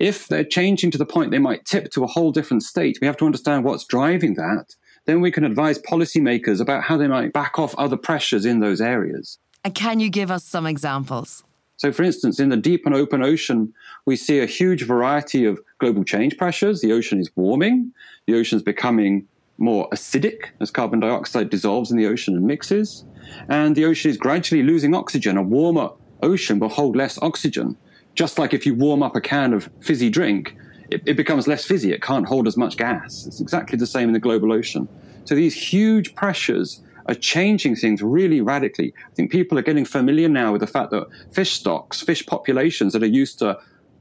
If 0.00 0.28
they're 0.28 0.44
changing 0.44 0.90
to 0.92 0.98
the 0.98 1.06
point 1.06 1.30
they 1.30 1.38
might 1.38 1.64
tip 1.64 1.90
to 1.92 2.04
a 2.04 2.08
whole 2.08 2.32
different 2.32 2.62
state, 2.62 2.98
we 3.00 3.06
have 3.06 3.16
to 3.18 3.26
understand 3.26 3.64
what's 3.64 3.84
driving 3.84 4.34
that. 4.34 4.76
Then 5.06 5.20
we 5.20 5.30
can 5.30 5.44
advise 5.44 5.78
policymakers 5.78 6.60
about 6.60 6.84
how 6.84 6.96
they 6.96 7.08
might 7.08 7.32
back 7.32 7.58
off 7.58 7.74
other 7.76 7.96
pressures 7.96 8.46
in 8.46 8.60
those 8.60 8.80
areas. 8.80 9.38
And 9.64 9.74
can 9.74 10.00
you 10.00 10.08
give 10.08 10.30
us 10.30 10.44
some 10.44 10.66
examples? 10.66 11.44
So, 11.78 11.92
for 11.92 12.02
instance, 12.02 12.40
in 12.40 12.48
the 12.48 12.56
deep 12.56 12.84
and 12.86 12.94
open 12.94 13.22
ocean, 13.22 13.72
we 14.04 14.16
see 14.16 14.40
a 14.40 14.46
huge 14.46 14.82
variety 14.84 15.44
of 15.44 15.60
global 15.78 16.02
change 16.02 16.36
pressures. 16.36 16.80
The 16.80 16.92
ocean 16.92 17.20
is 17.20 17.30
warming, 17.36 17.92
the 18.26 18.34
ocean 18.34 18.56
is 18.56 18.62
becoming 18.64 19.26
more 19.58 19.88
acidic 19.90 20.50
as 20.60 20.72
carbon 20.72 21.00
dioxide 21.00 21.50
dissolves 21.50 21.92
in 21.92 21.96
the 21.96 22.06
ocean 22.06 22.36
and 22.36 22.44
mixes, 22.44 23.04
and 23.48 23.76
the 23.76 23.84
ocean 23.84 24.10
is 24.10 24.16
gradually 24.16 24.64
losing 24.64 24.92
oxygen. 24.92 25.36
A 25.36 25.42
warmer 25.42 25.90
ocean 26.20 26.58
will 26.58 26.68
hold 26.68 26.96
less 26.96 27.16
oxygen. 27.22 27.76
Just 28.16 28.40
like 28.40 28.52
if 28.52 28.66
you 28.66 28.74
warm 28.74 29.02
up 29.04 29.14
a 29.14 29.20
can 29.20 29.54
of 29.54 29.70
fizzy 29.80 30.10
drink, 30.10 30.56
it, 30.90 31.02
it 31.06 31.14
becomes 31.14 31.46
less 31.46 31.64
fizzy, 31.64 31.92
it 31.92 32.02
can't 32.02 32.26
hold 32.26 32.48
as 32.48 32.56
much 32.56 32.76
gas. 32.76 33.24
It's 33.24 33.40
exactly 33.40 33.78
the 33.78 33.86
same 33.86 34.08
in 34.08 34.14
the 34.14 34.18
global 34.18 34.52
ocean. 34.52 34.88
So 35.26 35.36
these 35.36 35.54
huge 35.54 36.16
pressures 36.16 36.80
are 37.08 37.14
changing 37.14 37.74
things 37.74 38.02
really 38.02 38.40
radically. 38.40 38.94
I 39.10 39.14
think 39.14 39.32
people 39.32 39.58
are 39.58 39.62
getting 39.62 39.86
familiar 39.86 40.28
now 40.28 40.52
with 40.52 40.60
the 40.60 40.66
fact 40.66 40.90
that 40.90 41.08
fish 41.32 41.52
stocks, 41.52 42.02
fish 42.02 42.24
populations 42.26 42.92
that 42.92 43.02
are 43.02 43.06
used 43.06 43.38
to 43.40 43.58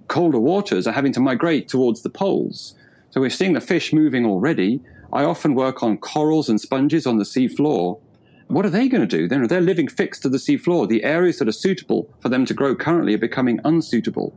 colder 0.08 0.40
waters 0.40 0.88
are 0.88 0.94
having 0.94 1.14
to 1.14 1.20
migrate 1.20 1.68
towards 1.68 2.02
the 2.02 2.10
poles. 2.10 2.76
So 3.12 3.22
we're 3.22 3.30
seeing 3.30 3.54
the 3.54 3.62
fish 3.62 3.94
moving 3.94 4.26
already. 4.26 4.82
I 5.14 5.24
often 5.24 5.56
work 5.56 5.82
on 5.82 5.98
corals 5.98 6.50
and 6.50 6.60
sponges 6.60 7.08
on 7.08 7.18
the 7.18 7.26
sea 7.26 7.48
floor. 7.48 8.00
What 8.48 8.66
are 8.66 8.70
they 8.70 8.88
going 8.88 9.08
to 9.08 9.18
do? 9.18 9.28
Then 9.28 9.48
they're 9.48 9.62
living 9.62 9.88
fixed 9.88 10.22
to 10.24 10.30
the 10.30 10.40
sea 10.40 10.58
floor. 10.58 10.86
The 10.86 11.04
areas 11.04 11.40
that 11.40 11.48
are 11.48 11.54
suitable 11.54 12.10
for 12.20 12.30
them 12.30 12.46
to 12.46 12.54
grow 12.54 12.76
currently 12.76 13.14
are 13.14 13.20
becoming 13.20 13.60
unsuitable. 13.64 14.34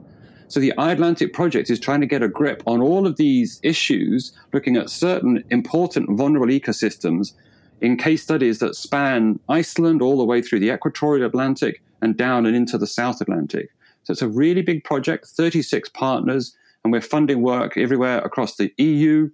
So 0.48 0.58
the 0.58 0.72
iAtlantic 0.78 1.32
project 1.32 1.70
is 1.70 1.78
trying 1.78 2.00
to 2.00 2.08
get 2.08 2.22
a 2.22 2.28
grip 2.28 2.62
on 2.66 2.80
all 2.80 3.06
of 3.06 3.16
these 3.16 3.60
issues, 3.62 4.32
looking 4.52 4.76
at 4.76 4.90
certain 4.90 5.44
important 5.50 6.16
vulnerable 6.16 6.48
ecosystems 6.48 7.34
in 7.80 7.96
case 7.96 8.22
studies 8.22 8.58
that 8.58 8.76
span 8.76 9.40
Iceland 9.48 10.02
all 10.02 10.18
the 10.18 10.24
way 10.24 10.42
through 10.42 10.60
the 10.60 10.70
equatorial 10.70 11.26
Atlantic 11.26 11.82
and 12.02 12.16
down 12.16 12.46
and 12.46 12.56
into 12.56 12.78
the 12.78 12.86
South 12.86 13.20
Atlantic. 13.20 13.70
So 14.04 14.12
it's 14.12 14.22
a 14.22 14.28
really 14.28 14.62
big 14.62 14.84
project, 14.84 15.26
36 15.26 15.88
partners, 15.90 16.56
and 16.82 16.92
we're 16.92 17.00
funding 17.00 17.42
work 17.42 17.76
everywhere 17.76 18.18
across 18.18 18.56
the 18.56 18.72
EU, 18.78 19.30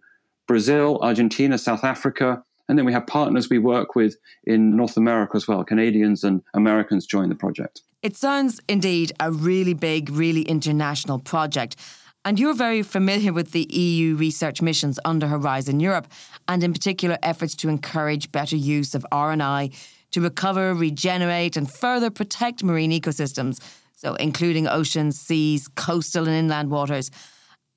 Brazil, 0.47 0.99
Argentina, 1.03 1.59
South 1.59 1.85
Africa, 1.85 2.43
and 2.69 2.77
then 2.77 2.85
we 2.85 2.93
have 2.93 3.07
partners 3.07 3.49
we 3.49 3.59
work 3.59 3.95
with 3.95 4.17
in 4.45 4.77
North 4.77 4.97
America 4.97 5.37
as 5.37 5.47
well. 5.47 5.63
Canadians 5.63 6.25
and 6.25 6.43
Americans 6.55 7.07
join 7.07 7.29
the 7.29 7.35
project. 7.35 7.83
It 8.03 8.17
sounds 8.17 8.61
indeed 8.69 9.13
a 9.21 9.31
really 9.31 9.75
big, 9.75 10.11
really 10.11 10.43
international 10.43 11.19
project. 11.19 11.77
And 12.27 12.41
you're 12.41 12.55
very 12.55 12.83
familiar 12.83 13.33
with 13.33 13.53
the 13.53 13.73
EU 13.73 14.17
research 14.17 14.61
missions 14.61 14.99
under 15.05 15.29
Horizon 15.29 15.79
Europe, 15.79 16.09
and 16.49 16.65
in 16.65 16.73
particular 16.73 17.17
efforts 17.23 17.55
to 17.55 17.69
encourage 17.69 18.33
better 18.33 18.57
use 18.57 18.97
of 18.97 19.07
R&I 19.13 19.71
to 20.11 20.21
recover, 20.21 20.75
regenerate, 20.75 21.57
and 21.57 21.71
further 21.71 22.11
protect 22.11 22.65
marine 22.65 22.91
ecosystems, 22.91 23.61
so 23.95 24.17
including 24.17 24.67
oceans, 24.67 25.21
seas, 25.21 25.69
coastal 25.69 26.27
and 26.27 26.35
inland 26.35 26.69
waters. 26.69 27.13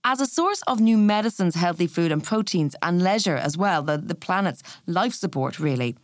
As 0.03 0.20
a 0.20 0.25
source 0.25 0.63
of 0.65 0.79
new 0.79 0.98
medicines, 0.98 1.53
healthy 1.53 1.86
food 1.86 2.12
and 2.12 2.24
proteins, 2.24 2.75
and 2.82 3.03
leisure 3.03 3.38
as 3.38 3.56
well, 3.56 3.84
the, 3.84 4.00
the 4.00 4.15
planet's 4.15 4.63
life 4.88 5.13
support, 5.13 5.60
really. 5.60 5.96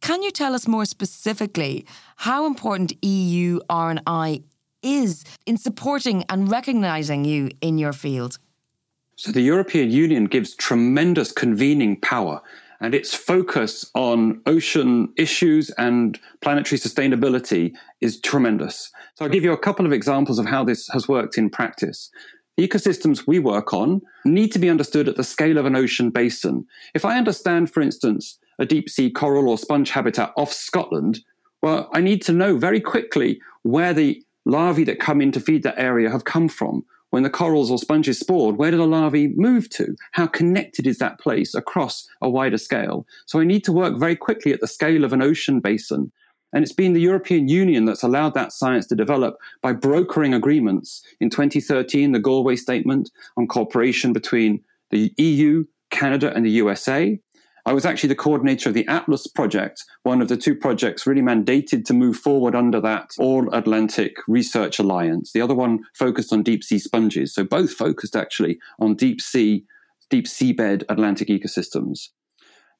Can 0.00 0.24
you 0.24 0.32
tell 0.32 0.56
us 0.56 0.66
more 0.66 0.86
specifically 0.86 1.86
how 2.16 2.46
important 2.46 2.92
EU 3.04 3.60
R&I 3.70 4.40
is 4.82 5.24
in 5.46 5.56
supporting 5.56 6.24
and 6.28 6.50
recognising 6.50 7.24
you 7.24 7.50
in 7.60 7.78
your 7.78 7.92
field? 7.92 8.38
So, 9.16 9.32
the 9.32 9.40
European 9.40 9.90
Union 9.90 10.26
gives 10.26 10.54
tremendous 10.54 11.32
convening 11.32 12.00
power. 12.00 12.42
and 12.80 12.94
its 12.94 13.14
focus 13.14 13.90
on 13.94 14.40
ocean 14.46 15.08
issues 15.16 15.70
and 15.78 16.20
planetary 16.42 16.78
sustainability 16.78 17.72
is 18.00 18.20
tremendous. 18.20 18.92
So 19.14 19.24
I'll 19.24 19.30
give 19.30 19.44
you 19.44 19.52
a 19.52 19.58
couple 19.58 19.86
of 19.86 19.92
examples 19.92 20.38
of 20.38 20.46
how 20.46 20.64
this 20.64 20.88
has 20.88 21.08
worked 21.08 21.38
in 21.38 21.48
practice. 21.48 22.10
The 22.56 22.66
ecosystems 22.66 23.26
we 23.26 23.38
work 23.38 23.74
on 23.74 24.00
need 24.24 24.52
to 24.52 24.58
be 24.58 24.70
understood 24.70 25.08
at 25.08 25.16
the 25.16 25.24
scale 25.24 25.58
of 25.58 25.66
an 25.66 25.76
ocean 25.76 26.10
basin. 26.10 26.66
If 26.94 27.04
I 27.04 27.18
understand, 27.18 27.70
for 27.70 27.80
instance, 27.80 28.38
a 28.58 28.64
deep 28.64 28.88
sea 28.88 29.10
coral 29.10 29.48
or 29.48 29.58
sponge 29.58 29.90
habitat 29.90 30.32
off 30.36 30.52
Scotland, 30.52 31.20
well, 31.62 31.90
I 31.92 32.00
need 32.00 32.22
to 32.22 32.32
know 32.32 32.56
very 32.56 32.80
quickly 32.80 33.40
where 33.62 33.92
the 33.92 34.22
larvae 34.46 34.84
that 34.84 35.00
come 35.00 35.20
in 35.20 35.32
to 35.32 35.40
feed 35.40 35.62
that 35.64 35.78
area 35.78 36.10
have 36.10 36.24
come 36.24 36.48
from. 36.48 36.84
When 37.10 37.22
the 37.22 37.30
corals 37.30 37.70
or 37.70 37.78
sponges 37.78 38.18
spored, 38.18 38.56
where 38.56 38.70
do 38.70 38.76
the 38.76 38.86
larvae 38.86 39.28
move 39.36 39.70
to? 39.70 39.94
How 40.12 40.26
connected 40.26 40.86
is 40.86 40.98
that 40.98 41.20
place 41.20 41.54
across 41.54 42.08
a 42.20 42.28
wider 42.28 42.58
scale? 42.58 43.06
So 43.26 43.40
I 43.40 43.44
need 43.44 43.64
to 43.64 43.72
work 43.72 43.98
very 43.98 44.16
quickly 44.16 44.52
at 44.52 44.60
the 44.60 44.66
scale 44.66 45.04
of 45.04 45.12
an 45.12 45.22
ocean 45.22 45.60
basin. 45.60 46.10
And 46.52 46.62
it's 46.62 46.72
been 46.72 46.94
the 46.94 47.00
European 47.00 47.48
Union 47.48 47.84
that's 47.84 48.02
allowed 48.02 48.34
that 48.34 48.52
science 48.52 48.86
to 48.88 48.94
develop 48.94 49.36
by 49.62 49.72
brokering 49.72 50.32
agreements. 50.34 51.02
In 51.20 51.30
2013, 51.30 52.12
the 52.12 52.18
Galway 52.18 52.56
Statement 52.56 53.10
on 53.36 53.46
cooperation 53.46 54.12
between 54.12 54.62
the 54.90 55.12
EU, 55.18 55.64
Canada, 55.90 56.32
and 56.34 56.44
the 56.44 56.50
USA. 56.50 57.20
I 57.66 57.72
was 57.72 57.84
actually 57.84 58.10
the 58.10 58.14
coordinator 58.14 58.68
of 58.68 58.76
the 58.76 58.86
Atlas 58.86 59.26
project, 59.26 59.84
one 60.04 60.22
of 60.22 60.28
the 60.28 60.36
two 60.36 60.54
projects 60.54 61.04
really 61.04 61.20
mandated 61.20 61.84
to 61.86 61.94
move 61.94 62.16
forward 62.16 62.54
under 62.54 62.80
that 62.80 63.10
All 63.18 63.52
Atlantic 63.52 64.18
Research 64.28 64.78
Alliance. 64.78 65.32
The 65.32 65.40
other 65.40 65.54
one 65.54 65.80
focused 65.92 66.32
on 66.32 66.44
deep 66.44 66.62
sea 66.62 66.78
sponges. 66.78 67.34
So 67.34 67.42
both 67.42 67.72
focused 67.72 68.14
actually 68.14 68.60
on 68.78 68.94
deep 68.94 69.20
sea, 69.20 69.64
deep 70.10 70.26
seabed 70.26 70.84
Atlantic 70.88 71.26
ecosystems. 71.26 72.10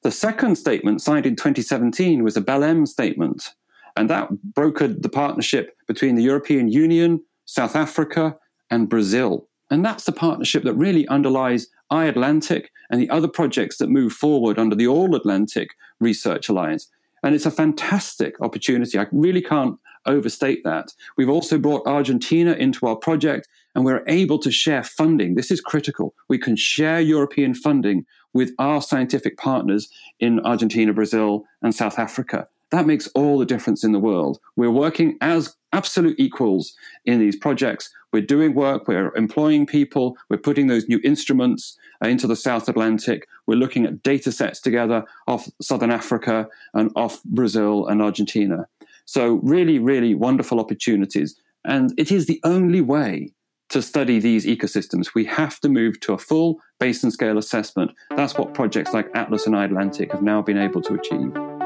The 0.03 0.11
second 0.11 0.55
statement, 0.55 1.01
signed 1.01 1.25
in 1.25 1.35
2017, 1.35 2.23
was 2.23 2.37
a 2.37 2.41
Belém 2.41 2.87
statement, 2.87 3.49
and 3.97 4.09
that 4.09 4.29
brokered 4.53 5.01
the 5.01 5.09
partnership 5.09 5.75
between 5.85 6.15
the 6.15 6.23
European 6.23 6.69
Union, 6.69 7.21
South 7.43 7.75
Africa, 7.75 8.37
and 8.69 8.87
Brazil. 8.87 9.49
And 9.69 9.83
that's 9.83 10.05
the 10.05 10.13
partnership 10.13 10.63
that 10.63 10.75
really 10.75 11.05
underlies 11.09 11.67
iAtlantic 11.91 12.67
and 12.89 13.01
the 13.01 13.09
other 13.09 13.27
projects 13.27 13.77
that 13.77 13.89
move 13.89 14.13
forward 14.13 14.57
under 14.57 14.75
the 14.75 14.87
All 14.87 15.15
Atlantic 15.15 15.69
Research 15.99 16.49
Alliance. 16.49 16.89
And 17.23 17.33
it's 17.33 17.45
a 17.45 17.51
fantastic 17.51 18.39
opportunity. 18.41 18.97
I 18.97 19.07
really 19.11 19.41
can't 19.41 19.77
overstate 20.05 20.63
that. 20.63 20.93
We've 21.17 21.29
also 21.29 21.57
brought 21.57 21.87
Argentina 21.87 22.53
into 22.53 22.85
our 22.87 22.95
project 22.95 23.47
and 23.75 23.85
we're 23.85 24.03
able 24.07 24.39
to 24.39 24.51
share 24.51 24.83
funding. 24.83 25.35
This 25.35 25.51
is 25.51 25.61
critical. 25.61 26.13
We 26.29 26.37
can 26.37 26.55
share 26.55 27.01
European 27.01 27.53
funding 27.53 28.05
with 28.33 28.51
our 28.59 28.81
scientific 28.81 29.37
partners 29.37 29.89
in 30.19 30.39
Argentina, 30.41 30.93
Brazil, 30.93 31.43
and 31.61 31.75
South 31.75 31.99
Africa. 31.99 32.47
That 32.71 32.85
makes 32.85 33.07
all 33.09 33.37
the 33.37 33.45
difference 33.45 33.83
in 33.83 33.91
the 33.91 33.99
world. 33.99 34.39
We're 34.55 34.71
working 34.71 35.17
as 35.21 35.55
absolute 35.77 36.19
equals 36.19 36.73
in 37.05 37.19
these 37.19 37.35
projects. 37.35 37.89
We're 38.11 38.21
doing 38.35 38.55
work, 38.55 38.87
we're 38.87 39.13
employing 39.15 39.65
people, 39.65 40.17
we're 40.29 40.37
putting 40.37 40.67
those 40.67 40.87
new 40.87 40.99
instruments 41.03 41.77
uh, 42.03 42.07
into 42.07 42.25
the 42.25 42.35
South 42.35 42.67
Atlantic. 42.67 43.27
We're 43.45 43.55
looking 43.63 43.85
at 43.85 44.01
data 44.01 44.31
sets 44.31 44.59
together 44.59 45.05
off 45.27 45.49
Southern 45.61 45.91
Africa 45.91 46.47
and 46.73 46.91
off 46.95 47.23
Brazil 47.23 47.87
and 47.87 48.01
Argentina. 48.01 48.67
So, 49.05 49.39
really, 49.43 49.77
really 49.79 50.15
wonderful 50.15 50.59
opportunities. 50.59 51.39
And 51.63 51.93
it 51.97 52.11
is 52.11 52.25
the 52.25 52.41
only 52.43 52.81
way 52.81 53.31
to 53.69 53.81
study 53.81 54.19
these 54.19 54.45
ecosystems. 54.45 55.13
We 55.13 55.25
have 55.25 55.59
to 55.59 55.69
move 55.69 55.99
to 56.01 56.13
a 56.13 56.17
full 56.17 56.59
basin 56.79 57.11
scale 57.11 57.37
assessment. 57.37 57.91
That's 58.15 58.37
what 58.37 58.53
projects 58.53 58.93
like 58.93 59.09
Atlas 59.13 59.45
and 59.45 59.55
iAtlantic 59.55 60.11
have 60.11 60.23
now 60.23 60.41
been 60.41 60.57
able 60.57 60.81
to 60.83 60.93
achieve. 60.93 61.56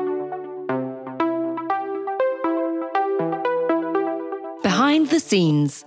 Behind 4.71 5.09
the 5.09 5.19
scenes. 5.19 5.83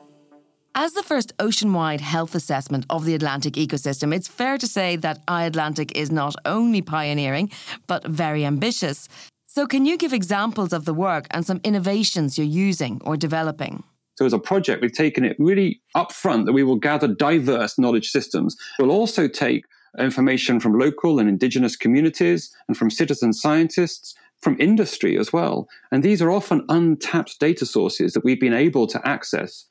As 0.75 0.93
the 0.93 1.03
first 1.03 1.33
ocean 1.39 1.73
wide 1.73 2.03
health 2.03 2.35
assessment 2.35 2.85
of 2.91 3.07
the 3.07 3.15
Atlantic 3.15 3.55
ecosystem, 3.55 4.15
it's 4.15 4.29
fair 4.29 4.59
to 4.59 4.67
say 4.67 4.97
that 4.97 5.25
iAtlantic 5.25 5.93
is 5.93 6.11
not 6.11 6.37
only 6.45 6.83
pioneering, 6.83 7.51
but 7.87 8.07
very 8.07 8.45
ambitious. 8.45 9.09
So, 9.47 9.67
can 9.67 9.87
you 9.87 9.97
give 9.97 10.13
examples 10.13 10.75
of 10.75 10.85
the 10.85 10.93
work 10.93 11.27
and 11.31 11.47
some 11.47 11.63
innovations 11.65 12.37
you're 12.37 12.47
using 12.69 13.01
or 13.07 13.17
developing? 13.17 13.85
So, 14.17 14.27
as 14.27 14.35
a 14.35 14.39
project, 14.39 14.83
we've 14.83 14.93
taken 14.93 15.25
it 15.25 15.37
really 15.39 15.81
upfront 15.97 16.45
that 16.45 16.53
we 16.53 16.63
will 16.63 16.77
gather 16.77 17.09
diverse 17.09 17.79
knowledge 17.79 18.11
systems. 18.11 18.55
We'll 18.79 18.91
also 18.91 19.29
take 19.29 19.65
information 19.99 20.61
from 20.61 20.79
local 20.79 21.19
and 21.19 21.27
indigenous 21.27 21.75
communities 21.75 22.55
and 22.69 22.77
from 22.77 22.91
citizen 22.91 23.33
scientists 23.33 24.15
from 24.45 24.61
industry 24.61 25.19
as 25.19 25.33
well. 25.33 25.69
And 25.91 26.03
these 26.03 26.23
are 26.23 26.31
often 26.31 26.65
untapped 26.69 27.41
data 27.41 27.67
sources 27.67 28.13
that 28.13 28.25
we've 28.25 28.41
been 28.41 28.55
able 28.55 28.87
to 28.87 29.09
access 29.09 29.67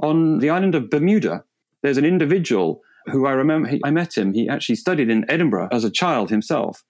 on 0.00 0.38
the 0.38 0.50
island 0.50 0.74
of 0.74 0.90
Bermuda, 0.90 1.44
there's 1.82 1.98
an 1.98 2.04
individual 2.04 2.82
who 3.06 3.26
I 3.26 3.32
remember, 3.32 3.70
I 3.84 3.90
met 3.90 4.16
him. 4.16 4.32
He 4.32 4.48
actually 4.48 4.76
studied 4.76 5.10
in 5.10 5.28
Edinburgh 5.30 5.68
as 5.70 5.84
a 5.84 5.90
child 5.90 6.30
himself. 6.30 6.84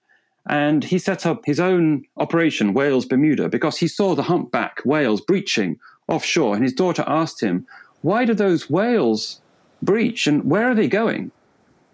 And 0.47 0.83
he 0.83 0.99
set 0.99 1.25
up 1.25 1.45
his 1.45 1.59
own 1.59 2.03
operation, 2.17 2.73
Whales 2.73 3.05
Bermuda, 3.05 3.49
because 3.49 3.77
he 3.77 3.87
saw 3.87 4.15
the 4.15 4.23
humpback 4.23 4.79
whales 4.85 5.19
breaching 5.19 5.79
offshore. 6.07 6.53
And 6.55 6.63
his 6.63 6.73
daughter 6.73 7.03
asked 7.07 7.41
him, 7.41 7.65
Why 8.01 8.25
do 8.25 8.33
those 8.33 8.69
whales 8.69 9.41
breach 9.81 10.27
and 10.27 10.45
where 10.45 10.69
are 10.69 10.75
they 10.75 10.87
going? 10.87 11.31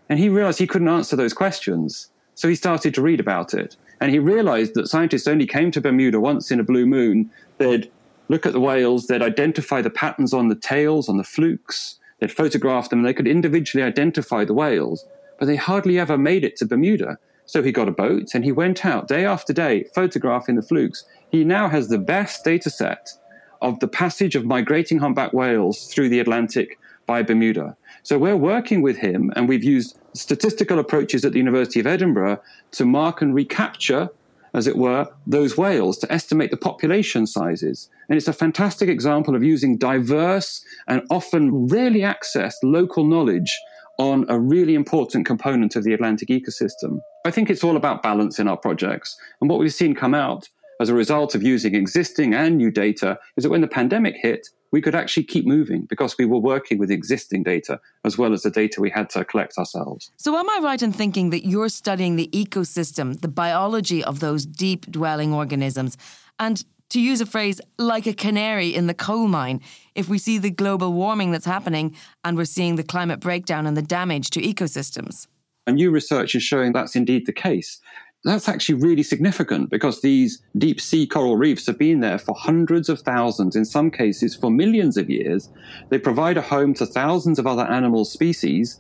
And 0.10 0.19
he 0.19 0.29
realized 0.29 0.60
he 0.60 0.67
couldn't 0.67 0.89
answer 0.89 1.15
those 1.15 1.33
questions. 1.33 2.10
So 2.36 2.48
he 2.50 2.55
started 2.55 2.93
to 2.95 3.01
read 3.01 3.19
about 3.19 3.53
it. 3.53 3.77
And 4.01 4.12
he 4.12 4.20
realized 4.20 4.74
that 4.74 4.88
scientists 4.88 5.27
only 5.27 5.46
came 5.46 5.72
to 5.72 5.79
Bermuda 5.79 6.20
once 6.20 6.51
in 6.51 6.60
a 6.60 6.63
blue 6.63 6.88
moon. 6.88 7.29
They'd 7.60 7.89
look 8.29 8.48
at 8.48 8.53
the 8.53 8.60
whales, 8.60 9.08
they'd 9.08 9.22
identify 9.22 9.81
the 9.81 9.89
patterns 9.91 10.34
on 10.34 10.48
the 10.48 10.55
tails, 10.55 11.08
on 11.08 11.17
the 11.17 11.24
flukes, 11.24 12.00
they'd 12.20 12.31
photograph 12.31 12.89
them, 12.89 13.00
and 13.00 13.08
they 13.08 13.13
could 13.13 13.27
individually 13.27 13.84
identify 13.84 14.43
the 14.43 14.53
whales, 14.53 15.05
but 15.38 15.46
they 15.46 15.55
hardly 15.55 16.00
ever 16.00 16.17
made 16.17 16.43
it 16.43 16.55
to 16.58 16.65
Bermuda. 16.65 17.20
So 17.46 17.62
he 17.62 17.72
got 17.72 17.89
a 17.89 17.91
boat 17.91 18.34
and 18.34 18.43
he 18.43 18.51
went 18.51 18.86
out 18.86 19.08
day 19.08 19.25
after 19.25 19.51
day 19.53 19.86
photographing 19.93 20.55
the 20.55 20.62
flukes. 20.62 21.03
He 21.29 21.43
now 21.43 21.67
has 21.70 21.89
the 21.89 21.98
best 21.98 22.43
data 22.43 22.70
set 22.70 23.10
of 23.62 23.79
the 23.79 23.88
passage 23.88 24.36
of 24.36 24.46
migrating 24.46 25.00
humpback 25.00 25.34
whales 25.34 25.88
through 25.88 26.10
the 26.10 26.20
Atlantic 26.20 26.79
by 27.05 27.22
Bermuda. 27.22 27.75
So 28.03 28.17
we're 28.17 28.38
working 28.38 28.81
with 28.81 28.98
him 28.98 29.31
and 29.36 29.50
we've 29.50 29.63
used 29.63 29.98
statistical 30.13 30.80
approaches 30.80 31.24
at 31.25 31.32
the 31.32 31.38
University 31.39 31.80
of 31.80 31.88
Edinburgh 31.88 32.41
to 32.72 32.86
mark 32.86 33.22
and 33.22 33.34
recapture 33.34 34.10
as 34.53 34.68
it 34.68 34.77
were, 34.77 35.08
those 35.25 35.58
whales 35.58 35.98
to 36.00 36.12
estimate 36.12 36.51
the 36.51 36.58
population 36.58 37.25
sizes. 37.25 37.89
And 38.10 38.18
it's 38.18 38.27
a 38.27 38.34
fantastic 38.34 38.89
example 38.89 39.36
of 39.36 39.44
using 39.44 39.77
diverse 39.77 40.63
and 40.88 41.03
often 41.10 41.68
rarely 41.68 42.01
accessed 42.01 42.56
local 42.63 43.06
knowledge 43.06 43.58
on 43.98 44.25
a 44.30 44.39
really 44.39 44.75
important 44.75 45.25
component 45.25 45.75
of 45.75 45.84
the 45.84 45.94
Atlantic 45.94 46.30
ecosystem. 46.30 47.00
I 47.25 47.32
think 47.32 47.50
it's 47.50 47.63
all 47.63 47.77
about 47.77 48.03
balance 48.03 48.39
in 48.39 48.48
our 48.48 48.58
projects. 48.58 49.15
And 49.39 49.50
what 49.50 49.60
we've 49.60 49.74
seen 49.74 49.96
come 49.96 50.13
out 50.13 50.50
as 50.80 50.89
a 50.89 50.96
result 50.96 51.36
of 51.36 51.44
using 51.44 51.75
existing 51.75 52.34
and 52.34 52.58
new 52.58 52.72
data 52.72 53.20
is 53.38 53.44
that 53.44 53.51
when 53.51 53.62
the 53.62 53.68
pandemic 53.68 54.15
hit, 54.18 54.50
we 54.72 54.82
could 54.82 54.96
actually 54.96 55.24
keep 55.24 55.46
moving 55.46 55.82
because 55.84 56.18
we 56.18 56.25
were 56.25 56.40
working 56.40 56.78
with 56.78 56.90
existing 56.90 57.44
data 57.44 57.80
as 58.06 58.18
well 58.18 58.34
as 58.34 58.44
the 58.44 58.50
data 58.50 58.82
we 58.82 58.90
had 58.90 59.10
to 59.12 59.25
collect 59.25 59.58
ourselves. 59.58 60.12
So, 60.18 60.38
am 60.38 60.50
I 60.50 60.60
right 60.63 60.82
in 60.82 60.94
thinking 60.94 61.30
that 61.32 61.46
you're 61.46 61.70
studying 61.70 62.16
the 62.16 62.30
ecosystem, 62.34 63.20
the 63.22 63.28
biology 63.28 64.04
of 64.04 64.20
those 64.20 64.46
deep 64.46 64.90
dwelling 64.90 65.34
organisms, 65.34 65.98
and 66.40 66.63
to 66.90 67.00
use 67.00 67.22
a 67.22 67.25
phrase, 67.25 67.62
like 67.78 68.06
a 68.06 68.13
canary 68.13 68.75
in 68.75 68.88
the 68.88 68.94
coal 68.94 69.28
mine, 69.28 69.62
if 69.96 70.10
we 70.10 70.18
see 70.18 70.38
the 70.38 70.51
global 70.51 70.92
warming 70.92 71.32
that's 71.32 71.46
happening 71.46 71.96
and 72.25 72.36
we're 72.36 72.46
seeing 72.46 72.75
the 72.75 72.84
climate 72.84 73.22
breakdown 73.22 73.66
and 73.66 73.78
the 73.78 73.82
damage 73.82 74.30
to 74.32 74.42
ecosystems? 74.42 75.28
And 75.66 75.78
new 75.78 75.90
research 75.90 76.36
is 76.36 76.44
showing 76.44 76.74
that's 76.74 76.96
indeed 76.96 77.28
the 77.28 77.34
case 77.34 77.80
that's 78.24 78.48
actually 78.48 78.75
really 78.75 79.01
significant 79.01 79.70
because 79.70 80.01
these 80.01 80.44
deep 80.58 80.80
sea 80.80 81.08
coral 81.08 81.38
reefs 81.38 81.66
have 81.66 81.80
been 81.80 82.01
there 82.01 82.20
for 82.20 82.36
hundreds 82.36 82.88
of 82.88 83.00
thousands, 83.00 83.56
in 83.56 83.66
some 83.66 83.90
cases 83.90 84.36
for 84.36 84.51
millions 84.51 84.96
of 84.96 85.10
years. 85.10 85.50
They 85.90 85.98
provide 85.98 86.38
a 86.38 86.42
home 86.42 86.75
to 86.75 86.86
thousands 86.86 87.40
of 87.40 87.48
other 87.48 87.63
animal 87.63 88.06
species. 88.06 88.80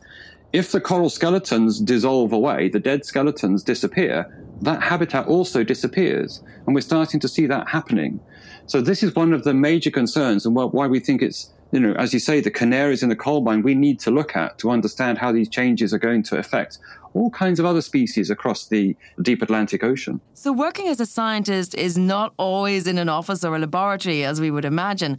If 0.53 0.71
the 0.71 0.81
coral 0.81 1.09
skeletons 1.09 1.79
dissolve 1.79 2.33
away, 2.33 2.69
the 2.69 2.79
dead 2.79 3.03
skeletons 3.03 3.63
disappear, 3.63 4.31
that 4.61 4.83
habitat 4.83 5.25
also 5.25 5.63
disappears. 5.63 6.43
And 6.67 6.75
we're 6.75 6.81
starting 6.81 7.19
to 7.21 7.27
see 7.27 7.47
that 7.47 7.69
happening. 7.69 8.19
So 8.67 8.79
this 8.79 9.01
is 9.01 9.15
one 9.15 9.33
of 9.33 9.43
the 9.43 9.55
major 9.55 9.89
concerns 9.89 10.45
and 10.45 10.53
why 10.55 10.85
we 10.85 10.99
think 10.99 11.23
it's 11.23 11.51
you 11.71 11.79
know, 11.79 11.93
as 11.93 12.13
you 12.13 12.19
say, 12.19 12.41
the 12.41 12.51
canaries 12.51 13.01
in 13.01 13.07
the 13.07 13.15
coal 13.15 13.41
mine 13.41 13.61
we 13.61 13.75
need 13.75 13.99
to 14.01 14.11
look 14.11 14.35
at 14.35 14.57
to 14.59 14.69
understand 14.69 15.17
how 15.17 15.31
these 15.31 15.47
changes 15.47 15.93
are 15.93 15.99
going 15.99 16.21
to 16.23 16.37
affect 16.37 16.79
all 17.13 17.29
kinds 17.29 17.59
of 17.59 17.65
other 17.65 17.81
species 17.81 18.29
across 18.29 18.67
the 18.67 18.95
deep 19.21 19.41
Atlantic 19.41 19.83
Ocean. 19.83 20.21
So, 20.33 20.51
working 20.51 20.87
as 20.87 20.99
a 20.99 21.05
scientist 21.05 21.75
is 21.75 21.97
not 21.97 22.33
always 22.37 22.87
in 22.87 22.97
an 22.97 23.09
office 23.09 23.43
or 23.43 23.55
a 23.55 23.59
laboratory 23.59 24.23
as 24.23 24.39
we 24.39 24.51
would 24.51 24.65
imagine. 24.65 25.17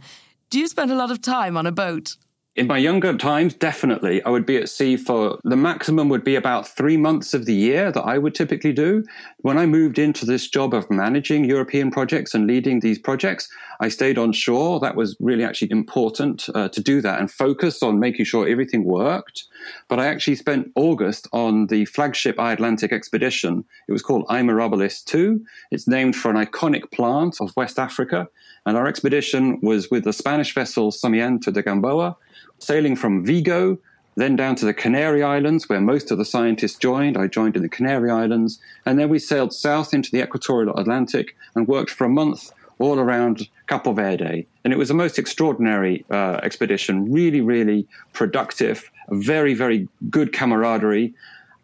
Do 0.49 0.59
you 0.59 0.67
spend 0.67 0.91
a 0.91 0.95
lot 0.95 1.11
of 1.11 1.21
time 1.21 1.57
on 1.57 1.65
a 1.65 1.71
boat? 1.71 2.15
In 2.55 2.67
my 2.67 2.77
younger 2.77 3.17
times, 3.17 3.55
definitely, 3.55 4.21
I 4.21 4.29
would 4.29 4.45
be 4.45 4.57
at 4.57 4.69
sea 4.69 4.95
for 4.95 5.39
the 5.43 5.55
maximum 5.55 6.07
would 6.09 6.23
be 6.23 6.35
about 6.35 6.67
three 6.67 6.97
months 6.97 7.33
of 7.33 7.47
the 7.47 7.53
year 7.53 7.91
that 7.91 8.03
I 8.03 8.19
would 8.19 8.35
typically 8.35 8.71
do. 8.71 9.03
When 9.37 9.57
I 9.57 9.65
moved 9.65 9.97
into 9.97 10.23
this 10.23 10.47
job 10.47 10.71
of 10.75 10.87
managing 10.91 11.45
European 11.45 11.89
projects 11.89 12.35
and 12.35 12.45
leading 12.45 12.79
these 12.79 12.99
projects, 12.99 13.49
I 13.79 13.89
stayed 13.89 14.19
on 14.19 14.33
shore. 14.33 14.79
That 14.79 14.95
was 14.95 15.17
really 15.19 15.43
actually 15.43 15.71
important 15.71 16.47
uh, 16.53 16.69
to 16.69 16.79
do 16.79 17.01
that 17.01 17.19
and 17.19 17.31
focus 17.31 17.81
on 17.81 17.99
making 17.99 18.25
sure 18.25 18.47
everything 18.47 18.83
worked. 18.83 19.45
But 19.87 19.99
I 19.99 20.05
actually 20.05 20.35
spent 20.35 20.71
August 20.75 21.27
on 21.33 21.65
the 21.67 21.85
flagship 21.85 22.37
iAtlantic 22.37 22.91
expedition. 22.91 23.65
It 23.87 23.93
was 23.93 24.03
called 24.03 24.25
I 24.29 24.43
2. 24.43 25.45
It's 25.71 25.87
named 25.87 26.15
for 26.15 26.29
an 26.29 26.37
iconic 26.37 26.91
plant 26.91 27.37
of 27.41 27.55
West 27.55 27.79
Africa. 27.79 28.27
And 28.67 28.77
our 28.77 28.85
expedition 28.85 29.59
was 29.61 29.89
with 29.89 30.03
the 30.03 30.13
Spanish 30.13 30.53
vessel 30.53 30.91
Sarmiento 30.91 31.49
de 31.49 31.63
Gamboa 31.63 32.15
sailing 32.59 32.95
from 32.95 33.25
Vigo, 33.25 33.77
then 34.15 34.35
down 34.35 34.55
to 34.55 34.65
the 34.65 34.73
Canary 34.73 35.23
Islands, 35.23 35.67
where 35.67 35.81
most 35.81 36.11
of 36.11 36.17
the 36.17 36.25
scientists 36.25 36.77
joined. 36.77 37.17
I 37.17 37.27
joined 37.27 37.55
in 37.55 37.63
the 37.63 37.69
Canary 37.69 38.11
Islands. 38.11 38.59
And 38.85 38.99
then 38.99 39.09
we 39.09 39.19
sailed 39.19 39.53
south 39.53 39.93
into 39.93 40.11
the 40.11 40.21
equatorial 40.21 40.77
Atlantic 40.77 41.35
and 41.55 41.67
worked 41.67 41.89
for 41.89 42.05
a 42.05 42.09
month 42.09 42.51
all 42.79 42.99
around 42.99 43.47
Cabo 43.67 43.93
Verde. 43.93 44.45
And 44.63 44.73
it 44.73 44.77
was 44.77 44.89
a 44.89 44.93
most 44.93 45.17
extraordinary 45.17 46.05
uh, 46.11 46.39
expedition, 46.43 47.11
really, 47.11 47.41
really 47.41 47.87
productive, 48.13 48.89
very, 49.09 49.53
very 49.53 49.87
good 50.09 50.33
camaraderie. 50.33 51.13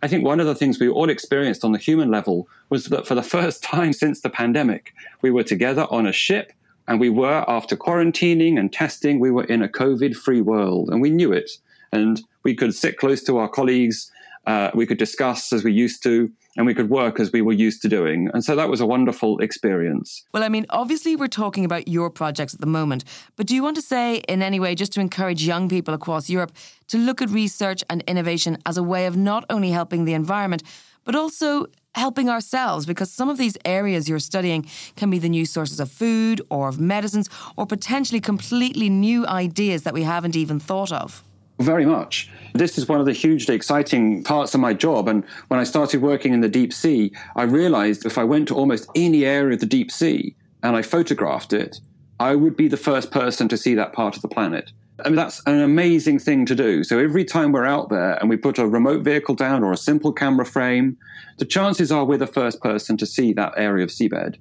I 0.01 0.07
think 0.07 0.23
one 0.23 0.39
of 0.39 0.45
the 0.45 0.55
things 0.55 0.79
we 0.79 0.87
all 0.87 1.09
experienced 1.09 1.65
on 1.65 1.71
the 1.71 1.77
human 1.77 2.09
level 2.09 2.47
was 2.69 2.85
that 2.85 3.05
for 3.05 3.15
the 3.15 3.23
first 3.37 3.63
time 3.63 3.93
since 3.93 4.21
the 4.21 4.29
pandemic, 4.29 4.93
we 5.21 5.31
were 5.31 5.43
together 5.43 5.85
on 5.89 6.07
a 6.07 6.13
ship 6.13 6.53
and 6.89 6.99
we 6.99 7.11
were, 7.11 7.45
after 7.47 7.77
quarantining 7.77 8.59
and 8.59 8.73
testing, 8.73 9.19
we 9.19 9.29
were 9.29 9.43
in 9.43 9.61
a 9.61 9.67
COVID 9.67 10.15
free 10.15 10.41
world 10.41 10.89
and 10.89 10.99
we 11.01 11.11
knew 11.11 11.31
it. 11.31 11.51
And 11.91 12.19
we 12.43 12.55
could 12.55 12.73
sit 12.73 12.97
close 12.97 13.23
to 13.25 13.37
our 13.37 13.47
colleagues. 13.47 14.11
Uh, 14.47 14.71
we 14.73 14.87
could 14.87 14.97
discuss 14.97 15.53
as 15.53 15.63
we 15.63 15.71
used 15.71 16.01
to, 16.01 16.31
and 16.57 16.65
we 16.65 16.73
could 16.73 16.89
work 16.89 17.19
as 17.19 17.31
we 17.31 17.43
were 17.43 17.53
used 17.53 17.83
to 17.83 17.89
doing. 17.89 18.31
And 18.33 18.43
so 18.43 18.55
that 18.55 18.69
was 18.69 18.81
a 18.81 18.87
wonderful 18.87 19.37
experience. 19.39 20.25
Well, 20.33 20.41
I 20.41 20.49
mean, 20.49 20.65
obviously, 20.71 21.15
we're 21.15 21.27
talking 21.27 21.63
about 21.63 21.87
your 21.87 22.09
projects 22.09 22.55
at 22.55 22.59
the 22.59 22.65
moment, 22.65 23.03
but 23.35 23.45
do 23.45 23.53
you 23.53 23.61
want 23.61 23.75
to 23.75 23.83
say 23.83 24.17
in 24.27 24.41
any 24.41 24.59
way, 24.59 24.73
just 24.73 24.91
to 24.93 24.99
encourage 24.99 25.43
young 25.43 25.69
people 25.69 25.93
across 25.93 26.27
Europe 26.27 26.53
to 26.87 26.97
look 26.97 27.21
at 27.21 27.29
research 27.29 27.83
and 27.87 28.03
innovation 28.07 28.57
as 28.65 28.77
a 28.77 28.83
way 28.83 29.05
of 29.05 29.15
not 29.15 29.45
only 29.51 29.69
helping 29.69 30.05
the 30.05 30.15
environment, 30.15 30.63
but 31.09 31.15
also 31.15 31.65
helping 31.95 32.29
ourselves 32.29 32.85
because 32.85 33.09
some 33.09 33.29
of 33.29 33.39
these 33.39 33.57
areas 33.65 34.07
you're 34.07 34.19
studying 34.19 34.69
can 34.95 35.09
be 35.09 35.17
the 35.17 35.27
new 35.27 35.43
sources 35.43 35.79
of 35.79 35.89
food 35.89 36.39
or 36.51 36.67
of 36.67 36.79
medicines 36.79 37.27
or 37.57 37.65
potentially 37.65 38.21
completely 38.21 38.89
new 38.89 39.25
ideas 39.25 39.81
that 39.81 39.91
we 39.95 40.03
haven't 40.03 40.35
even 40.35 40.59
thought 40.59 40.91
of. 40.91 41.23
Very 41.57 41.83
much. 41.83 42.29
This 42.53 42.77
is 42.77 42.87
one 42.87 42.99
of 42.99 43.07
the 43.07 43.13
hugely 43.13 43.55
exciting 43.55 44.23
parts 44.23 44.53
of 44.53 44.59
my 44.59 44.71
job. 44.71 45.07
And 45.07 45.23
when 45.47 45.59
I 45.59 45.63
started 45.63 45.99
working 45.99 46.31
in 46.31 46.41
the 46.41 46.47
deep 46.47 46.71
sea, 46.71 47.11
I 47.35 47.41
realized 47.41 48.05
if 48.05 48.19
I 48.19 48.23
went 48.23 48.47
to 48.49 48.55
almost 48.55 48.87
any 48.93 49.25
area 49.25 49.55
of 49.55 49.61
the 49.61 49.65
deep 49.65 49.91
sea 49.91 50.35
and 50.61 50.75
I 50.75 50.83
photographed 50.83 51.53
it, 51.53 51.79
I 52.19 52.35
would 52.35 52.55
be 52.55 52.67
the 52.67 52.77
first 52.77 53.09
person 53.09 53.47
to 53.47 53.57
see 53.57 53.73
that 53.73 53.93
part 53.93 54.15
of 54.15 54.21
the 54.21 54.27
planet. 54.27 54.71
I 55.03 55.09
mean, 55.09 55.15
that's 55.15 55.41
an 55.45 55.61
amazing 55.61 56.19
thing 56.19 56.45
to 56.45 56.55
do. 56.55 56.83
So 56.83 56.99
every 56.99 57.25
time 57.25 57.51
we're 57.51 57.65
out 57.65 57.89
there 57.89 58.13
and 58.19 58.29
we 58.29 58.37
put 58.37 58.57
a 58.57 58.67
remote 58.67 59.03
vehicle 59.03 59.35
down 59.35 59.63
or 59.63 59.71
a 59.71 59.77
simple 59.77 60.11
camera 60.11 60.45
frame, 60.45 60.97
the 61.37 61.45
chances 61.45 61.91
are 61.91 62.05
we're 62.05 62.17
the 62.17 62.27
first 62.27 62.61
person 62.61 62.97
to 62.97 63.05
see 63.05 63.33
that 63.33 63.53
area 63.55 63.83
of 63.83 63.89
seabed. 63.89 64.37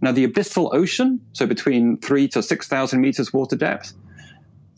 Now, 0.00 0.12
the 0.12 0.26
abyssal 0.26 0.74
ocean, 0.74 1.20
so 1.32 1.46
between 1.46 1.98
three 1.98 2.26
to 2.28 2.42
6,000 2.42 3.00
meters 3.00 3.32
water 3.32 3.56
depth, 3.56 3.92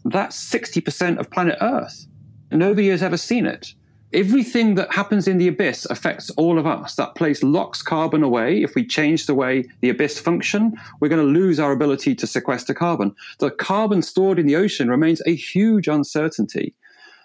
that's 0.05 0.39
60% 0.51 1.19
of 1.19 1.31
planet 1.31 1.57
Earth. 1.61 2.07
Nobody 2.51 2.89
has 2.89 3.03
ever 3.03 3.17
seen 3.17 3.47
it 3.47 3.75
everything 4.15 4.77
that 4.77 4.93
happens 4.93 5.29
in 5.29 5.39
the 5.39 5.49
abyss 5.49 5.85
affects 5.87 6.31
all 6.31 6.59
of 6.59 6.67
us. 6.67 6.95
That 6.95 7.15
place 7.15 7.43
locks 7.43 7.83
carbon 7.83 8.23
away. 8.23 8.63
If 8.63 8.75
we 8.75 8.87
change 8.87 9.27
the 9.27 9.35
way 9.35 9.65
the 9.81 9.91
abyss 9.91 10.19
function, 10.19 10.73
we're 11.01 11.09
going 11.09 11.27
to 11.27 11.41
lose 11.41 11.61
our 11.61 11.73
ability 11.73 12.15
to 12.17 12.27
sequester 12.27 12.75
carbon. 12.75 13.15
The 13.39 13.51
carbon 13.51 14.03
stored 14.03 14.39
in 14.39 14.47
the 14.47 14.57
ocean 14.57 14.89
remains 14.89 15.21
a 15.27 15.35
huge 15.35 15.89
uncertainty. 15.89 16.75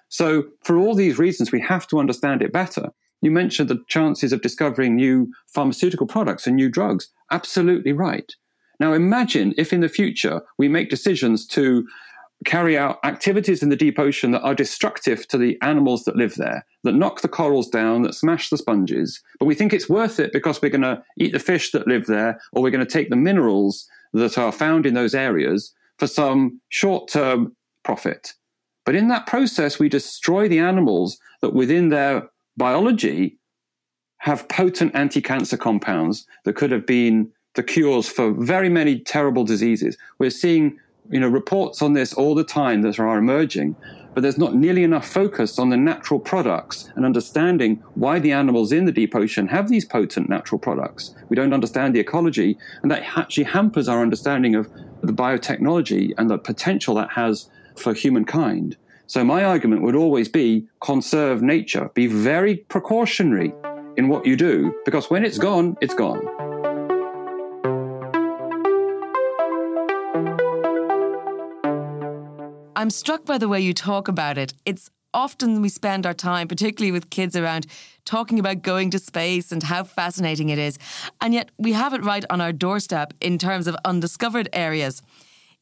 So 0.10 0.46
for 0.64 0.78
all 0.78 0.96
these 0.96 1.20
reasons, 1.20 1.52
we 1.52 1.62
have 1.62 1.88
to 1.88 2.00
understand 2.00 2.42
it 2.42 2.52
better. 2.52 2.92
You 3.22 3.32
mentioned 3.32 3.70
the 3.70 3.84
chances 3.88 4.34
of 4.34 4.42
discovering 4.42 4.96
new 4.96 5.32
pharmaceutical 5.48 6.08
products 6.08 6.48
and 6.48 6.56
new 6.56 6.70
drugs. 6.70 7.10
Absolutely 7.32 7.94
right. 7.94 8.34
Now 8.80 8.94
imagine 8.94 9.54
if 9.58 9.74
in 9.74 9.82
the 9.82 9.90
future 9.90 10.42
we 10.58 10.70
make 10.70 10.90
decisions 10.90 11.46
to 11.48 11.86
carry 12.46 12.78
out 12.78 13.00
activities 13.04 13.62
in 13.62 13.70
the 13.70 13.76
deep 13.76 14.00
ocean 14.00 14.32
that 14.32 14.42
are 14.42 14.56
destructive 14.56 15.28
to 15.28 15.38
the 15.38 15.58
animals 15.62 16.06
that 16.06 16.16
live 16.16 16.36
there, 16.36 16.66
that 16.84 16.96
knock 16.96 17.22
the 17.22 17.28
corals 17.28 17.68
down, 17.68 18.02
that 18.04 18.14
smash 18.14 18.50
the 18.50 18.58
sponges. 18.58 19.22
But 19.40 19.46
we 19.46 19.56
think 19.56 19.74
it's 19.74 19.90
worth 19.90 20.20
it 20.20 20.32
because 20.32 20.62
we're 20.62 20.70
going 20.70 20.82
to 20.82 21.04
eat 21.18 21.34
the 21.34 21.40
fish 21.40 21.72
that 21.72 21.88
live 21.88 22.06
there, 22.06 22.40
or 22.54 22.64
we're 22.64 22.72
going 22.72 22.86
to 22.86 22.92
take 22.92 23.10
the 23.10 23.16
minerals 23.16 23.88
that 24.14 24.38
are 24.38 24.52
found 24.52 24.86
in 24.86 24.94
those 24.94 25.14
areas 25.14 25.74
for 25.98 26.08
some 26.08 26.62
short 26.70 27.10
term 27.10 27.56
profit. 27.84 28.34
But 28.86 28.96
in 28.96 29.10
that 29.10 29.28
process, 29.28 29.78
we 29.78 29.90
destroy 29.90 30.48
the 30.48 30.60
animals 30.60 31.20
that 31.42 31.54
within 31.54 31.90
their 31.90 32.30
biology 32.58 33.38
have 34.20 34.48
potent 34.50 34.96
anti 34.96 35.22
cancer 35.22 35.58
compounds 35.58 36.26
that 36.46 36.56
could 36.56 36.72
have 36.72 36.86
been 36.86 37.32
the 37.56 37.64
cures 37.64 38.08
for 38.08 38.32
very 38.32 38.70
many 38.70 39.00
terrible 39.00 39.44
diseases. 39.44 39.98
We're 40.20 40.30
seeing 40.30 40.80
you 41.10 41.20
know, 41.20 41.28
reports 41.28 41.82
on 41.82 41.94
this 41.94 42.14
all 42.14 42.36
the 42.36 42.44
time 42.44 42.82
that 42.84 43.00
are 43.00 43.18
emerging, 43.18 43.76
but 44.14 44.22
there's 44.22 44.38
not 44.38 44.56
nearly 44.56 44.84
enough 44.84 45.08
focus 45.08 45.60
on 45.60 45.70
the 45.70 45.78
natural 45.78 46.20
products 46.20 46.92
and 46.96 47.06
understanding 47.06 47.82
why 47.96 48.20
the 48.20 48.32
animals 48.32 48.72
in 48.72 48.86
the 48.86 48.92
deep 48.92 49.16
ocean 49.16 49.48
have 49.48 49.70
these 49.70 49.86
potent 49.86 50.30
natural 50.30 50.60
products. 50.60 51.16
We 51.30 51.36
don't 51.36 51.54
understand 51.54 51.96
the 51.96 52.00
ecology, 52.00 52.58
and 52.82 52.92
that 52.92 53.04
actually 53.18 53.46
hampers 53.46 53.88
our 53.88 54.02
understanding 54.02 54.56
of 54.56 54.70
the 55.02 55.14
biotechnology 55.14 56.14
and 56.18 56.30
the 56.30 56.38
potential 56.38 56.96
that 56.96 57.12
has 57.12 57.50
for 57.76 57.94
humankind. 57.94 58.78
So 59.08 59.24
my 59.24 59.44
argument 59.44 59.82
would 59.84 59.96
always 59.96 60.28
be 60.28 60.68
conserve 60.82 61.42
nature, 61.42 61.90
be 61.94 62.08
very 62.08 62.58
precautionary 62.58 63.54
in 63.98 64.08
what 64.08 64.26
you 64.26 64.36
do, 64.36 64.74
because 64.86 65.10
when 65.10 65.24
it's 65.26 65.38
gone, 65.38 65.78
it's 65.82 65.96
gone. 65.96 66.49
I'm 72.80 72.90
struck 72.90 73.26
by 73.26 73.38
the 73.38 73.50
way 73.50 73.60
you 73.60 73.74
talk 73.74 74.08
about 74.08 74.38
it. 74.38 74.54
It's 74.66 74.90
often 75.14 75.62
we 75.62 75.68
spend 75.68 76.06
our 76.06 76.14
time, 76.14 76.48
particularly 76.48 76.94
with 76.94 77.10
kids 77.10 77.36
around, 77.36 77.68
talking 78.06 78.40
about 78.40 78.62
going 78.62 78.90
to 78.92 79.00
space 79.00 79.52
and 79.52 79.62
how 79.62 79.84
fascinating 79.84 80.48
it 80.48 80.58
is. 80.58 80.80
And 81.20 81.34
yet 81.34 81.52
we 81.58 81.74
have 81.74 81.94
it 81.94 82.06
right 82.06 82.24
on 82.30 82.40
our 82.40 82.54
doorstep 82.54 83.14
in 83.20 83.38
terms 83.38 83.68
of 83.68 83.76
undiscovered 83.84 84.48
areas. 84.54 85.02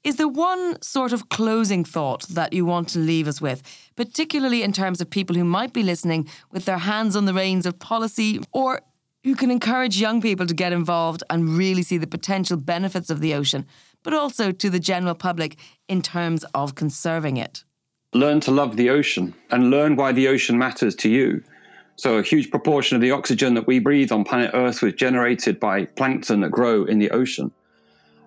Is 0.04 0.18
there 0.18 0.28
one 0.28 0.80
sort 0.84 1.12
of 1.12 1.30
closing 1.30 1.84
thought 1.84 2.28
that 2.28 2.54
you 2.54 2.66
want 2.66 2.90
to 2.90 3.00
leave 3.00 3.28
us 3.28 3.42
with, 3.42 3.64
particularly 3.96 4.62
in 4.62 4.72
terms 4.72 5.02
of 5.02 5.10
people 5.10 5.36
who 5.36 5.44
might 5.44 5.74
be 5.74 5.82
listening 5.82 6.30
with 6.52 6.66
their 6.66 6.78
hands 6.78 7.16
on 7.16 7.26
the 7.26 7.34
reins 7.34 7.66
of 7.66 7.80
policy 7.80 8.42
or 8.52 8.82
who 9.24 9.34
can 9.34 9.50
encourage 9.50 10.00
young 10.00 10.22
people 10.22 10.46
to 10.46 10.54
get 10.54 10.72
involved 10.72 11.24
and 11.32 11.58
really 11.58 11.82
see 11.82 11.98
the 11.98 12.06
potential 12.06 12.58
benefits 12.58 13.10
of 13.10 13.22
the 13.22 13.34
ocean? 13.34 13.66
But 14.08 14.14
also 14.14 14.54
to 14.54 14.70
the 14.70 14.80
general 14.80 15.14
public 15.14 15.58
in 15.90 16.02
terms 16.02 16.46
of 16.54 16.76
conserving 16.76 17.36
it. 17.36 17.66
Learn 18.14 18.40
to 18.40 18.52
love 18.52 18.78
the 18.78 18.90
ocean 18.90 19.34
and 19.52 19.70
learn 19.70 19.98
why 19.98 20.14
the 20.14 20.30
ocean 20.30 20.58
matters 20.58 20.96
to 20.96 21.10
you. 21.10 21.44
So, 21.98 22.18
a 22.18 22.24
huge 22.24 22.50
proportion 22.50 22.96
of 22.96 23.02
the 23.02 23.12
oxygen 23.12 23.54
that 23.56 23.68
we 23.68 23.80
breathe 23.80 24.14
on 24.14 24.24
planet 24.24 24.52
Earth 24.54 24.82
was 24.82 24.94
generated 24.94 25.60
by 25.60 25.88
plankton 25.98 26.40
that 26.40 26.52
grow 26.52 26.86
in 26.86 27.00
the 27.00 27.12
ocean. 27.12 27.52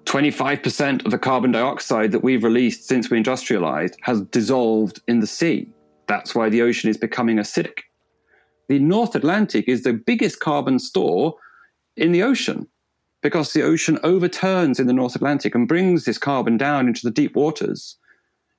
25% 0.04 1.06
of 1.06 1.12
the 1.12 1.18
carbon 1.18 1.50
dioxide 1.50 2.12
that 2.12 2.22
we've 2.22 2.44
released 2.44 2.86
since 2.86 3.08
we 3.08 3.16
industrialized 3.16 3.96
has 4.02 4.20
dissolved 4.20 5.00
in 5.08 5.20
the 5.20 5.26
sea. 5.26 5.66
That's 6.08 6.34
why 6.34 6.50
the 6.50 6.60
ocean 6.60 6.90
is 6.90 6.98
becoming 6.98 7.38
acidic. 7.38 7.84
The 8.68 8.80
North 8.80 9.14
Atlantic 9.14 9.66
is 9.66 9.82
the 9.82 9.94
biggest 9.94 10.40
carbon 10.40 10.78
store 10.78 11.36
in 11.96 12.12
the 12.12 12.22
ocean 12.22 12.68
because 13.22 13.52
the 13.52 13.62
ocean 13.62 13.98
overturns 14.02 14.80
in 14.80 14.86
the 14.86 14.92
North 14.92 15.14
Atlantic 15.14 15.54
and 15.54 15.68
brings 15.68 16.04
this 16.04 16.18
carbon 16.18 16.56
down 16.56 16.88
into 16.88 17.02
the 17.02 17.10
deep 17.10 17.36
waters. 17.36 17.96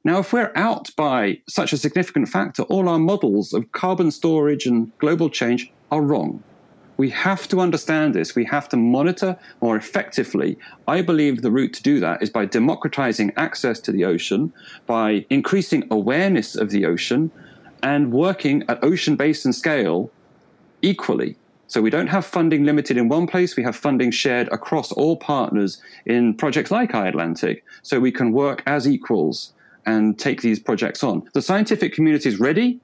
Now, 0.03 0.19
if 0.19 0.33
we're 0.33 0.51
out 0.55 0.89
by 0.95 1.39
such 1.47 1.73
a 1.73 1.77
significant 1.77 2.27
factor, 2.29 2.63
all 2.63 2.89
our 2.89 2.99
models 2.99 3.53
of 3.53 3.71
carbon 3.71 4.09
storage 4.11 4.65
and 4.65 4.91
global 4.97 5.29
change 5.29 5.71
are 5.91 6.01
wrong. 6.01 6.43
We 6.97 7.09
have 7.11 7.47
to 7.47 7.59
understand 7.59 8.13
this. 8.13 8.35
We 8.35 8.45
have 8.45 8.69
to 8.69 8.77
monitor 8.77 9.37
more 9.61 9.75
effectively. 9.75 10.57
I 10.87 11.01
believe 11.01 11.41
the 11.41 11.51
route 11.51 11.73
to 11.73 11.83
do 11.83 11.99
that 11.99 12.21
is 12.21 12.29
by 12.29 12.45
democratizing 12.45 13.33
access 13.37 13.79
to 13.81 13.91
the 13.91 14.05
ocean, 14.05 14.53
by 14.85 15.25
increasing 15.29 15.87
awareness 15.89 16.55
of 16.55 16.69
the 16.69 16.85
ocean, 16.85 17.31
and 17.81 18.11
working 18.11 18.63
at 18.69 18.83
ocean 18.83 19.15
basin 19.15 19.53
scale 19.53 20.11
equally. 20.81 21.37
So 21.71 21.81
we 21.81 21.89
don't 21.89 22.07
have 22.07 22.25
funding 22.25 22.65
limited 22.65 22.97
in 22.97 23.07
one 23.07 23.27
place, 23.27 23.55
we 23.55 23.63
have 23.63 23.77
funding 23.77 24.11
shared 24.11 24.49
across 24.49 24.91
all 24.91 25.15
partners 25.15 25.81
in 26.05 26.33
projects 26.33 26.69
like 26.69 26.91
iAtlantic, 26.91 27.61
so 27.81 27.97
we 27.97 28.11
can 28.11 28.33
work 28.33 28.61
as 28.65 28.85
equals 28.85 29.53
and 29.85 30.19
take 30.19 30.41
these 30.41 30.59
projects 30.59 31.01
on. 31.01 31.23
The 31.33 31.41
scientific 31.41 31.93
community 31.93 32.27
is 32.27 32.41
ready. 32.41 32.81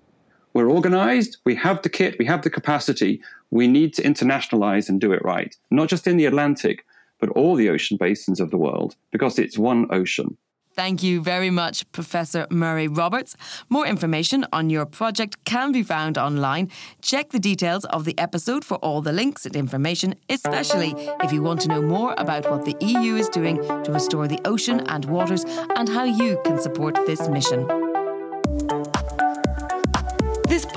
We're 0.54 0.70
organized. 0.70 1.36
We 1.44 1.54
have 1.56 1.82
the 1.82 1.90
kit. 1.90 2.16
We 2.18 2.28
have 2.28 2.44
the 2.44 2.50
capacity. 2.50 3.22
We 3.52 3.68
need 3.68 3.94
to 3.96 4.04
internationalize 4.04 4.88
and 4.88 5.02
do 5.02 5.12
it 5.12 5.22
right, 5.22 5.54
not 5.70 5.90
just 5.90 6.08
in 6.08 6.16
the 6.16 6.26
Atlantic, 6.26 6.86
but 7.20 7.28
all 7.32 7.56
the 7.56 7.68
ocean 7.68 7.98
basins 7.98 8.40
of 8.40 8.52
the 8.52 8.58
world, 8.58 8.96
because 9.12 9.38
it's 9.38 9.58
one 9.58 9.88
ocean. 9.92 10.38
Thank 10.78 11.02
you 11.02 11.22
very 11.22 11.50
much, 11.50 11.92
Professor 11.92 12.46
Murray 12.52 12.88
Roberts. 12.88 13.36
More 13.68 13.88
information 13.88 14.46
on 14.54 14.70
your 14.70 14.86
project 14.86 15.44
can 15.44 15.72
be 15.72 15.82
found 15.82 16.20
online. 16.20 16.70
Check 17.02 17.32
the 17.32 17.40
details 17.40 17.84
of 17.86 18.06
the 18.06 18.16
episode 18.20 18.64
for 18.64 18.76
all 18.76 19.02
the 19.02 19.12
links 19.12 19.48
and 19.48 19.56
information, 19.56 20.14
especially 20.30 20.94
if 21.24 21.34
you 21.34 21.42
want 21.42 21.62
to 21.62 21.68
know 21.68 21.82
more 21.82 22.14
about 22.20 22.48
what 22.52 22.64
the 22.64 22.76
EU 22.86 23.16
is 23.16 23.28
doing 23.30 23.58
to 23.58 23.92
restore 23.92 24.28
the 24.28 24.40
ocean 24.46 24.82
and 24.82 25.06
waters 25.06 25.46
and 25.76 25.90
how 25.90 26.04
you 26.04 26.40
can 26.46 26.62
support 26.62 26.96
this 27.08 27.28
mission. 27.28 27.87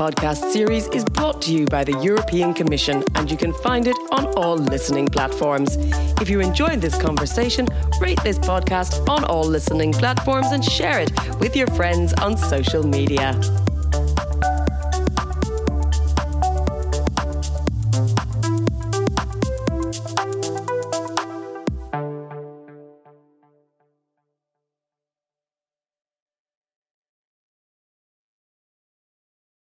Podcast 0.01 0.51
series 0.51 0.87
is 0.95 1.05
brought 1.05 1.43
to 1.43 1.53
you 1.53 1.67
by 1.67 1.85
the 1.85 1.93
European 1.99 2.55
Commission, 2.55 3.05
and 3.17 3.31
you 3.31 3.37
can 3.37 3.53
find 3.53 3.87
it 3.87 3.97
on 4.13 4.29
all 4.29 4.57
listening 4.57 5.07
platforms. 5.07 5.77
If 6.23 6.31
you 6.31 6.41
enjoyed 6.41 6.81
this 6.81 6.97
conversation, 6.97 7.67
rate 8.01 8.19
this 8.25 8.39
podcast 8.39 9.07
on 9.11 9.25
all 9.25 9.45
listening 9.45 9.93
platforms 9.93 10.53
and 10.53 10.65
share 10.65 11.01
it 11.01 11.13
with 11.39 11.55
your 11.55 11.67
friends 11.67 12.15
on 12.15 12.39
social 12.39 12.83
media. 12.83 13.39